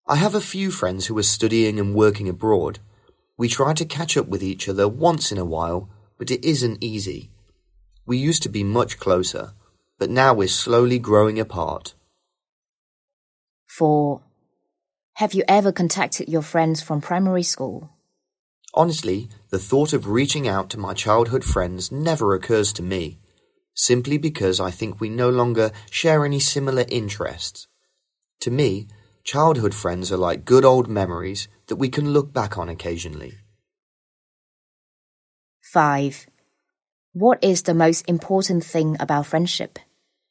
I 0.07 0.15
have 0.15 0.37
a 0.37 0.41
few 0.41 0.71
friends 0.71 1.07
who 1.07 1.19
are 1.19 1.25
studying 1.25 1.81
and 1.81 1.97
working 1.97 2.29
abroad. 2.29 2.79
We 3.37 3.49
try 3.49 3.75
to 3.75 3.85
catch 3.85 4.17
up 4.17 4.29
with 4.29 4.41
each 4.41 4.69
other 4.69 4.87
once 4.87 5.33
in 5.33 5.39
a 5.39 5.45
while, 5.45 5.91
but 6.17 6.31
it 6.31 6.45
isn't 6.45 6.79
easy. 6.81 7.33
We 8.05 8.19
used 8.19 8.43
to 8.43 8.49
be 8.49 8.65
much 8.65 8.99
closer, 8.99 9.53
but 9.99 10.11
now 10.11 10.35
we're 10.35 10.49
slowly 10.49 10.99
growing 10.99 11.39
apart. 11.39 11.95
4. 13.69 14.21
Have 15.15 15.35
you 15.35 15.45
ever 15.47 15.71
contacted 15.71 16.29
your 16.29 16.43
friends 16.43 16.83
from 16.83 17.01
primary 17.01 17.43
school? 17.43 17.91
Honestly, 18.75 19.29
the 19.51 19.59
thought 19.59 19.93
of 19.93 20.09
reaching 20.09 20.49
out 20.49 20.71
to 20.71 20.79
my 20.79 20.95
childhood 20.95 21.45
friends 21.45 21.93
never 21.93 22.35
occurs 22.35 22.73
to 22.73 22.83
me, 22.83 23.19
simply 23.75 24.19
because 24.19 24.59
I 24.59 24.71
think 24.71 25.01
we 25.01 25.09
no 25.09 25.31
longer 25.31 25.71
share 25.91 26.25
any 26.25 26.41
similar 26.41 26.85
interests. 26.89 27.69
To 28.41 28.51
me, 28.51 28.89
childhood 29.25 29.75
friends 29.75 30.11
are 30.11 30.17
like 30.17 30.45
good 30.45 30.65
old 30.65 30.89
memories 30.89 31.49
that 31.69 31.77
we 31.77 31.89
can 31.89 32.13
look 32.13 32.33
back 32.33 32.59
on 32.59 32.69
occasionally. 32.69 33.35
5. 35.73 36.27
What 37.15 37.45
is 37.45 37.63
the 37.63 37.75
most 37.75 38.09
important 38.09 38.65
thing 38.65 38.97
about 38.99 39.27
friendship? 39.27 39.79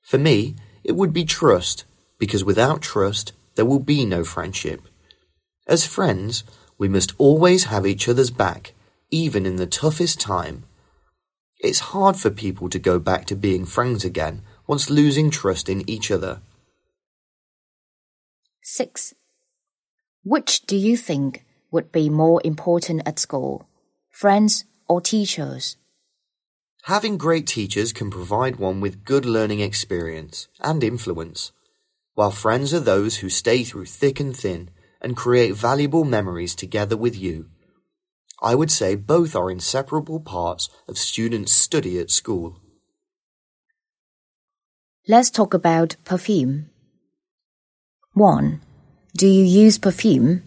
For 0.01 0.17
me, 0.17 0.55
it 0.83 0.95
would 0.95 1.13
be 1.13 1.25
trust, 1.25 1.85
because 2.17 2.43
without 2.43 2.81
trust, 2.81 3.33
there 3.53 3.65
will 3.65 3.79
be 3.79 4.03
no 4.03 4.23
friendship. 4.23 4.81
As 5.67 5.85
friends, 5.85 6.43
we 6.79 6.89
must 6.89 7.13
always 7.19 7.65
have 7.65 7.85
each 7.85 8.09
other's 8.09 8.31
back, 8.31 8.73
even 9.11 9.45
in 9.45 9.57
the 9.57 9.67
toughest 9.67 10.19
time. 10.19 10.63
It's 11.59 11.91
hard 11.93 12.15
for 12.17 12.31
people 12.31 12.67
to 12.69 12.79
go 12.79 12.97
back 12.97 13.25
to 13.25 13.35
being 13.35 13.65
friends 13.65 14.03
again 14.03 14.41
once 14.65 14.89
losing 14.89 15.29
trust 15.29 15.69
in 15.69 15.87
each 15.87 16.09
other. 16.09 16.41
6. 18.63 19.13
Which 20.23 20.61
do 20.65 20.75
you 20.75 20.97
think 20.97 21.45
would 21.69 21.91
be 21.91 22.09
more 22.09 22.41
important 22.43 23.03
at 23.05 23.19
school, 23.19 23.67
friends 24.09 24.65
or 24.87 24.99
teachers? 24.99 25.77
Having 26.85 27.17
great 27.19 27.45
teachers 27.45 27.93
can 27.93 28.09
provide 28.09 28.55
one 28.55 28.81
with 28.81 29.05
good 29.05 29.23
learning 29.23 29.59
experience 29.59 30.47
and 30.59 30.83
influence, 30.83 31.51
while 32.15 32.31
friends 32.31 32.73
are 32.73 32.79
those 32.79 33.17
who 33.17 33.29
stay 33.29 33.63
through 33.63 33.85
thick 33.85 34.19
and 34.19 34.35
thin 34.35 34.71
and 34.99 35.15
create 35.15 35.55
valuable 35.55 36.03
memories 36.03 36.55
together 36.55 36.97
with 36.97 37.15
you. 37.15 37.49
I 38.41 38.55
would 38.55 38.71
say 38.71 38.95
both 38.95 39.35
are 39.35 39.51
inseparable 39.51 40.19
parts 40.19 40.69
of 40.87 40.97
students' 40.97 41.51
study 41.51 41.99
at 41.99 42.09
school. 42.09 42.59
Let's 45.07 45.29
talk 45.29 45.53
about 45.53 45.95
perfume. 46.03 46.69
1. 48.13 48.59
Do 49.15 49.27
you 49.27 49.43
use 49.43 49.77
perfume? 49.77 50.43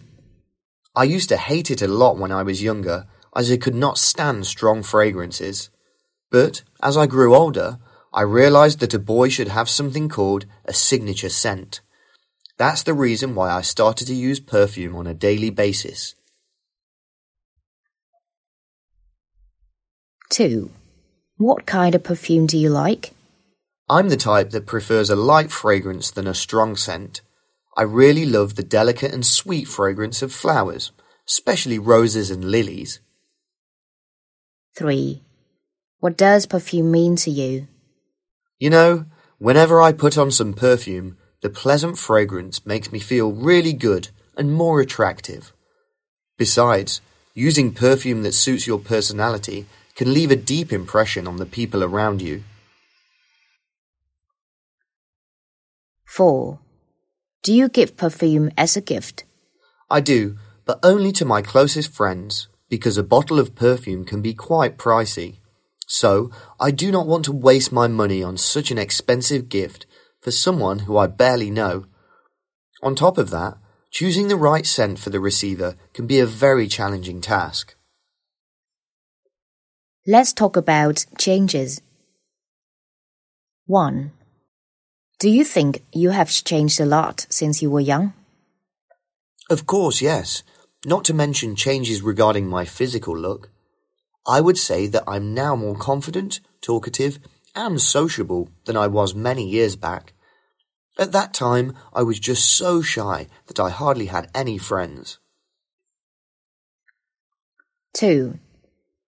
I 0.93 1.05
used 1.05 1.29
to 1.29 1.37
hate 1.37 1.71
it 1.71 1.81
a 1.81 1.87
lot 1.87 2.17
when 2.17 2.31
I 2.31 2.43
was 2.43 2.61
younger, 2.61 3.07
as 3.33 3.49
I 3.49 3.57
could 3.57 3.75
not 3.75 3.97
stand 3.97 4.45
strong 4.45 4.83
fragrances. 4.83 5.69
But 6.35 6.63
as 6.83 6.97
I 6.97 7.07
grew 7.07 7.33
older, 7.33 7.79
I 8.13 8.23
realized 8.23 8.81
that 8.81 8.93
a 8.93 8.99
boy 8.99 9.29
should 9.29 9.47
have 9.47 9.69
something 9.69 10.09
called 10.09 10.45
a 10.65 10.73
signature 10.73 11.29
scent. 11.29 11.79
That's 12.57 12.83
the 12.83 12.93
reason 12.93 13.35
why 13.35 13.51
I 13.51 13.61
started 13.61 14.07
to 14.07 14.13
use 14.13 14.41
perfume 14.41 14.97
on 14.97 15.07
a 15.07 15.13
daily 15.13 15.49
basis. 15.49 16.13
2. 20.31 20.71
What 21.37 21.65
kind 21.65 21.95
of 21.95 22.03
perfume 22.03 22.47
do 22.47 22.57
you 22.57 22.69
like? 22.69 23.13
I'm 23.87 24.09
the 24.09 24.17
type 24.17 24.49
that 24.49 24.65
prefers 24.65 25.09
a 25.09 25.15
light 25.15 25.53
fragrance 25.53 26.11
than 26.11 26.27
a 26.27 26.33
strong 26.33 26.75
scent. 26.75 27.21
I 27.77 27.83
really 27.83 28.25
love 28.25 28.55
the 28.55 28.63
delicate 28.79 29.13
and 29.13 29.25
sweet 29.25 29.69
fragrance 29.69 30.21
of 30.21 30.33
flowers, 30.33 30.91
especially 31.29 31.79
roses 31.79 32.29
and 32.29 32.43
lilies. 32.51 32.99
3. 34.75 35.21
What 35.99 36.17
does 36.17 36.45
perfume 36.45 36.91
mean 36.91 37.15
to 37.17 37.31
you? 37.31 37.67
You 38.59 38.69
know, 38.69 39.05
whenever 39.37 39.81
I 39.81 39.91
put 39.91 40.17
on 40.17 40.31
some 40.31 40.53
perfume, 40.53 41.17
the 41.41 41.49
pleasant 41.49 41.97
fragrance 41.97 42.65
makes 42.65 42.91
me 42.91 42.99
feel 42.99 43.31
really 43.31 43.73
good 43.73 44.09
and 44.37 44.53
more 44.53 44.81
attractive. 44.81 45.53
Besides, 46.37 47.01
using 47.33 47.73
perfume 47.73 48.23
that 48.23 48.33
suits 48.33 48.67
your 48.67 48.79
personality 48.79 49.65
can 49.95 50.13
leave 50.13 50.31
a 50.31 50.35
deep 50.35 50.73
impression 50.73 51.27
on 51.27 51.37
the 51.37 51.45
people 51.45 51.83
around 51.83 52.21
you. 52.21 52.43
4. 56.05 56.59
Do 57.43 57.53
you 57.53 57.69
give 57.69 57.97
perfume 57.97 58.51
as 58.57 58.75
a 58.75 58.81
gift? 58.81 59.23
I 59.89 60.01
do, 60.01 60.37
but 60.65 60.79
only 60.81 61.11
to 61.13 61.25
my 61.25 61.41
closest 61.41 61.93
friends, 61.93 62.47
because 62.69 62.97
a 62.97 63.03
bottle 63.03 63.39
of 63.39 63.55
perfume 63.55 64.05
can 64.05 64.21
be 64.21 64.33
quite 64.33 64.77
pricey. 64.77 65.39
So, 65.87 66.31
I 66.59 66.71
do 66.71 66.91
not 66.91 67.07
want 67.07 67.25
to 67.25 67.31
waste 67.31 67.71
my 67.71 67.87
money 67.87 68.23
on 68.23 68.37
such 68.37 68.71
an 68.71 68.77
expensive 68.77 69.49
gift 69.49 69.85
for 70.21 70.31
someone 70.31 70.79
who 70.79 70.97
I 70.97 71.07
barely 71.07 71.51
know. 71.51 71.85
On 72.81 72.95
top 72.95 73.17
of 73.17 73.29
that, 73.29 73.57
choosing 73.91 74.27
the 74.27 74.35
right 74.35 74.65
scent 74.65 74.99
for 74.99 75.09
the 75.11 75.19
receiver 75.19 75.75
can 75.93 76.07
be 76.07 76.19
a 76.19 76.25
very 76.25 76.67
challenging 76.67 77.21
task. 77.21 77.75
Let's 80.07 80.33
talk 80.33 80.57
about 80.57 81.05
changes. 81.17 81.81
1. 83.67 84.11
Do 85.19 85.29
you 85.29 85.43
think 85.43 85.83
you 85.93 86.09
have 86.09 86.29
changed 86.29 86.79
a 86.79 86.85
lot 86.85 87.25
since 87.29 87.61
you 87.61 87.69
were 87.71 87.79
young? 87.79 88.13
Of 89.49 89.65
course, 89.65 90.01
yes. 90.01 90.43
Not 90.85 91.05
to 91.05 91.13
mention 91.13 91.55
changes 91.55 92.01
regarding 92.01 92.47
my 92.47 92.65
physical 92.65 93.17
look. 93.17 93.49
I 94.27 94.41
would 94.41 94.57
say 94.57 94.87
that 94.87 95.03
I'm 95.07 95.33
now 95.33 95.55
more 95.55 95.75
confident, 95.75 96.39
talkative, 96.61 97.19
and 97.55 97.79
sociable 97.79 98.49
than 98.65 98.75
I 98.75 98.87
was 98.87 99.13
many 99.13 99.47
years 99.47 99.75
back. 99.75 100.13
At 100.97 101.11
that 101.11 101.33
time, 101.33 101.75
I 101.93 102.03
was 102.03 102.19
just 102.19 102.49
so 102.49 102.81
shy 102.81 103.27
that 103.47 103.59
I 103.59 103.69
hardly 103.69 104.07
had 104.07 104.29
any 104.33 104.57
friends. 104.57 105.19
2. 107.93 108.39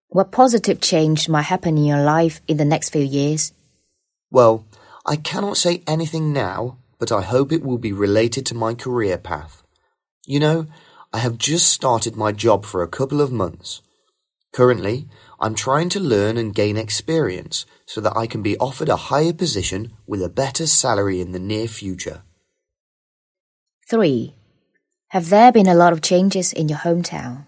What 0.10 0.32
positive 0.32 0.80
change 0.80 1.28
might 1.28 1.44
happen 1.44 1.78
in 1.78 1.86
your 1.86 2.04
life 2.04 2.42
in 2.48 2.58
the 2.58 2.66
next 2.66 2.90
few 2.90 3.02
years? 3.02 3.52
Well, 4.32 4.66
I 5.06 5.16
cannot 5.16 5.58
say 5.58 5.84
anything 5.88 6.32
now, 6.32 6.78
but 7.00 7.12
I 7.12 7.22
hope 7.22 7.52
it 7.52 7.64
will 7.64 7.78
be 7.78 7.92
related 7.94 8.46
to 8.48 8.56
my 8.56 8.74
career 8.74 9.18
path. 9.18 9.64
You 10.26 10.40
know, 10.40 10.68
I 11.14 11.20
have 11.20 11.38
just 11.38 11.70
started 11.70 12.16
my 12.16 12.32
job 12.32 12.66
for 12.66 12.84
a 12.84 12.88
couple 12.88 13.22
of 13.22 13.32
months. 13.32 13.82
Currently, 14.58 15.08
I'm 15.40 15.54
trying 15.54 15.90
to 15.90 16.00
learn 16.00 16.36
and 16.36 16.52
gain 16.52 16.78
experience 16.78 17.68
so 17.86 18.02
that 18.02 18.18
I 18.18 18.26
can 18.26 18.42
be 18.42 18.58
offered 18.58 18.90
a 18.90 18.96
higher 19.12 19.32
position 19.32 19.94
with 20.08 20.20
a 20.24 20.30
better 20.30 20.66
salary 20.66 21.22
in 21.22 21.32
the 21.32 21.38
near 21.38 21.68
future. 21.68 22.24
3. 23.88 24.34
Have 25.10 25.30
there 25.30 25.52
been 25.52 25.68
a 25.68 25.76
lot 25.76 25.94
of 25.94 26.02
changes 26.02 26.54
in 26.54 26.70
your 26.70 26.80
hometown? 26.80 27.46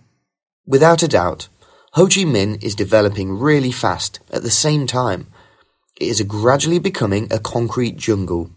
Without 0.68 1.02
a 1.02 1.08
doubt, 1.08 1.48
Ho 1.94 2.06
Chi 2.06 2.26
Minh 2.26 2.64
is 2.64 2.76
developing 2.76 3.40
really 3.40 3.72
fast 3.72 4.20
at 4.30 4.44
the 4.44 4.52
same 4.52 4.86
time. 4.86 5.26
It 6.00 6.10
is 6.10 6.22
gradually 6.22 6.78
becoming 6.78 7.28
a 7.34 7.40
concrete 7.40 7.98
jungle. 7.98 8.52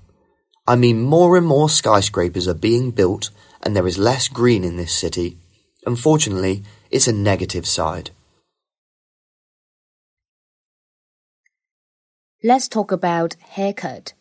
I 0.69 0.77
mean, 0.77 1.01
more 1.01 1.39
and 1.39 1.47
more 1.47 1.71
skyscrapers 1.71 2.47
are 2.47 2.69
being 2.69 2.91
built, 2.91 3.31
and 3.63 3.75
there 3.75 3.87
is 3.87 3.97
less 3.97 4.29
green 4.29 4.63
in 4.63 4.77
this 4.77 4.93
city. 4.93 5.39
Unfortunately, 5.87 6.65
it's 6.91 7.09
a 7.09 7.15
negative 7.15 7.67
side. 7.67 8.11
Let's 12.45 12.67
talk 12.67 12.91
about 12.91 13.37
haircut. 13.51 14.15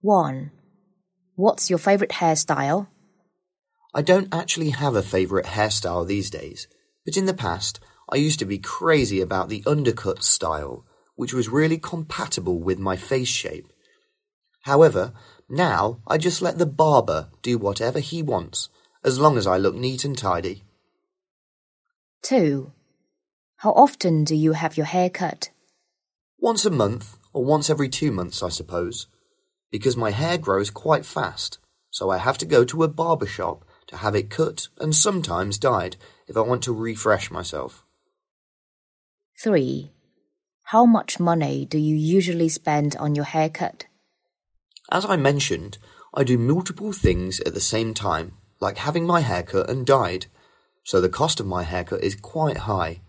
1. 0.00 0.50
What's 1.36 1.70
your 1.70 1.78
favorite 1.78 2.10
hairstyle? 2.10 2.88
I 3.94 4.02
don't 4.02 4.34
actually 4.34 4.70
have 4.70 4.96
a 4.96 5.04
favourite 5.04 5.46
hairstyle 5.46 6.04
these 6.04 6.30
days, 6.30 6.66
but 7.04 7.16
in 7.16 7.26
the 7.26 7.32
past, 7.32 7.78
I 8.10 8.16
used 8.16 8.40
to 8.40 8.44
be 8.44 8.58
crazy 8.58 9.20
about 9.20 9.48
the 9.48 9.62
undercut 9.68 10.24
style, 10.24 10.84
which 11.14 11.32
was 11.32 11.48
really 11.48 11.78
compatible 11.78 12.58
with 12.58 12.80
my 12.80 12.96
face 12.96 13.28
shape. 13.28 13.72
However, 14.62 15.12
now 15.48 16.00
I 16.08 16.18
just 16.18 16.42
let 16.42 16.58
the 16.58 16.66
barber 16.66 17.28
do 17.40 17.56
whatever 17.56 18.00
he 18.00 18.20
wants, 18.20 18.68
as 19.04 19.20
long 19.20 19.38
as 19.38 19.46
I 19.46 19.58
look 19.58 19.76
neat 19.76 20.04
and 20.04 20.18
tidy. 20.18 20.64
2. 22.22 22.72
How 23.58 23.70
often 23.70 24.24
do 24.24 24.34
you 24.34 24.54
have 24.54 24.76
your 24.76 24.86
hair 24.86 25.08
cut? 25.08 25.50
Once 26.38 26.64
a 26.64 26.70
month, 26.70 27.18
or 27.32 27.44
once 27.44 27.70
every 27.70 27.88
two 27.88 28.10
months, 28.10 28.42
I 28.42 28.48
suppose, 28.48 29.06
because 29.70 29.96
my 29.96 30.10
hair 30.10 30.38
grows 30.38 30.70
quite 30.70 31.04
fast, 31.06 31.58
so 31.90 32.10
I 32.10 32.18
have 32.18 32.38
to 32.38 32.46
go 32.46 32.64
to 32.64 32.82
a 32.82 32.88
barber 32.88 33.26
shop 33.26 33.64
to 33.86 33.96
have 33.96 34.14
it 34.14 34.30
cut 34.30 34.68
and 34.78 34.94
sometimes 34.94 35.58
dyed 35.58 35.96
if 36.26 36.36
I 36.36 36.40
want 36.40 36.62
to 36.64 36.72
refresh 36.72 37.30
myself. 37.30 37.84
3. 39.42 39.90
How 40.68 40.86
much 40.86 41.20
money 41.20 41.66
do 41.66 41.78
you 41.78 41.96
usually 41.96 42.48
spend 42.48 42.96
on 42.96 43.14
your 43.14 43.24
haircut? 43.24 43.86
As 44.90 45.04
I 45.04 45.16
mentioned, 45.16 45.78
I 46.14 46.24
do 46.24 46.38
multiple 46.38 46.92
things 46.92 47.40
at 47.40 47.54
the 47.54 47.60
same 47.60 47.94
time, 47.94 48.34
like 48.60 48.78
having 48.78 49.06
my 49.06 49.20
haircut 49.20 49.68
and 49.68 49.84
dyed, 49.84 50.26
so 50.84 51.00
the 51.00 51.08
cost 51.08 51.40
of 51.40 51.46
my 51.46 51.64
haircut 51.64 52.02
is 52.02 52.14
quite 52.14 52.58
high. 52.58 53.00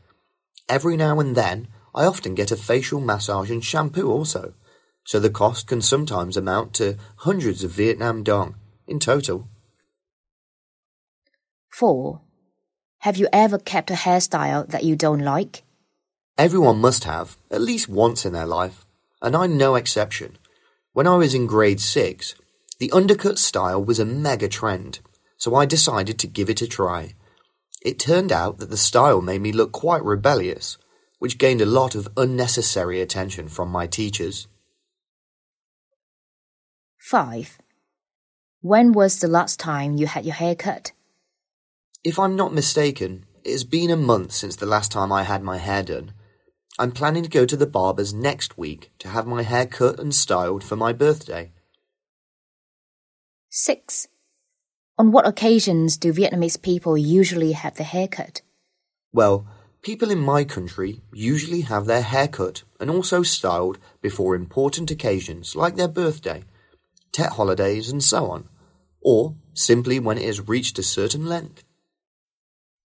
Every 0.68 0.98
now 0.98 1.20
and 1.20 1.36
then, 1.36 1.68
I 1.96 2.06
often 2.06 2.36
get 2.36 2.52
a 2.52 2.58
facial 2.58 3.00
massage 3.00 3.50
and 3.50 3.64
shampoo 3.64 4.12
also, 4.12 4.54
so 5.06 5.20
the 5.20 5.30
cost 5.30 5.68
can 5.68 5.82
sometimes 5.82 6.36
amount 6.36 6.74
to 6.76 6.98
hundreds 7.20 7.64
of 7.64 7.72
Vietnam 7.72 8.22
dong 8.22 8.56
in 8.86 9.00
total. 9.00 9.48
4. 11.72 12.22
Have 13.00 13.16
you 13.16 13.30
ever 13.32 13.58
kept 13.58 13.92
a 13.92 13.94
hairstyle 13.94 14.68
that 14.68 14.84
you 14.84 14.98
don't 14.98 15.24
like? 15.24 15.64
Everyone 16.38 16.80
must 16.80 17.06
have, 17.06 17.38
at 17.50 17.62
least 17.62 17.88
once 17.88 18.26
in 18.26 18.34
their 18.34 18.46
life, 18.46 18.86
and 19.22 19.34
I'm 19.34 19.58
no 19.58 19.76
exception. 19.76 20.38
When 20.92 21.08
I 21.08 21.16
was 21.16 21.34
in 21.34 21.48
grade 21.48 21.80
6, 21.80 22.36
The 22.78 22.92
undercut 22.92 23.40
style 23.40 23.82
was 23.82 24.00
a 24.00 24.06
mega 24.06 24.50
trend, 24.50 25.00
so 25.38 25.56
I 25.56 25.66
decided 25.66 26.20
to 26.20 26.28
give 26.28 26.50
it 26.50 26.62
a 26.62 26.68
try. 26.68 27.14
It 27.82 28.00
turned 28.00 28.34
out 28.34 28.58
that 28.58 28.70
the 28.70 28.76
style 28.78 29.22
made 29.22 29.42
me 29.42 29.54
look 29.54 29.72
quite 29.72 30.04
rebellious, 30.04 30.78
which 31.20 31.38
gained 31.38 31.62
a 31.62 31.66
lot 31.66 31.96
of 31.96 32.08
unnecessary 32.18 33.02
attention 33.02 33.48
from 33.48 33.70
my 33.70 33.88
teachers. 33.88 34.48
5. 37.00 37.58
When 38.62 38.92
was 38.92 39.20
the 39.20 39.28
last 39.28 39.60
time 39.60 39.96
you 39.96 40.08
had 40.08 40.26
your 40.26 40.34
hair 40.34 40.56
cut? 40.56 40.92
If 42.04 42.18
I'm 42.18 42.36
not 42.36 42.54
mistaken, 42.54 43.26
it 43.44 43.52
has 43.52 43.64
been 43.64 43.92
a 43.92 43.98
month 43.98 44.32
since 44.32 44.56
the 44.56 44.66
last 44.66 44.92
time 44.92 45.12
I 45.12 45.24
had 45.24 45.44
my 45.44 45.58
hair 45.58 45.84
done. 45.84 46.14
I'm 46.78 46.92
planning 46.92 47.24
to 47.24 47.30
go 47.30 47.46
to 47.46 47.56
the 47.56 47.68
barber's 47.68 48.14
next 48.14 48.58
week 48.58 48.92
to 49.00 49.10
have 49.10 49.28
my 49.28 49.44
hair 49.44 49.66
cut 49.66 50.00
and 50.00 50.14
styled 50.14 50.64
for 50.64 50.76
my 50.76 50.94
birthday. 50.94 51.52
6. 53.50 54.08
On 54.98 55.12
what 55.12 55.28
occasions 55.28 55.98
do 55.98 56.12
Vietnamese 56.12 56.62
people 56.62 56.98
usually 56.98 57.52
have 57.52 57.76
their 57.76 57.86
hair 57.86 58.08
cut? 58.08 58.42
Well, 59.14 59.48
people 59.86 60.10
in 60.10 60.18
my 60.20 60.44
country 60.44 61.00
usually 61.14 61.62
have 61.62 61.86
their 61.86 62.02
hair 62.02 62.28
cut 62.28 62.64
and 62.80 62.90
also 62.90 63.22
styled 63.22 63.78
before 64.02 64.34
important 64.36 64.90
occasions 64.90 65.56
like 65.56 65.76
their 65.76 65.88
birthday, 65.88 66.44
Tet 67.12 67.34
holidays, 67.34 67.92
and 67.92 68.04
so 68.04 68.32
on, 68.32 68.50
or 69.00 69.36
simply 69.54 70.00
when 70.00 70.18
it 70.18 70.26
has 70.26 70.48
reached 70.48 70.80
a 70.80 70.84
certain 70.84 71.28
length. 71.28 71.64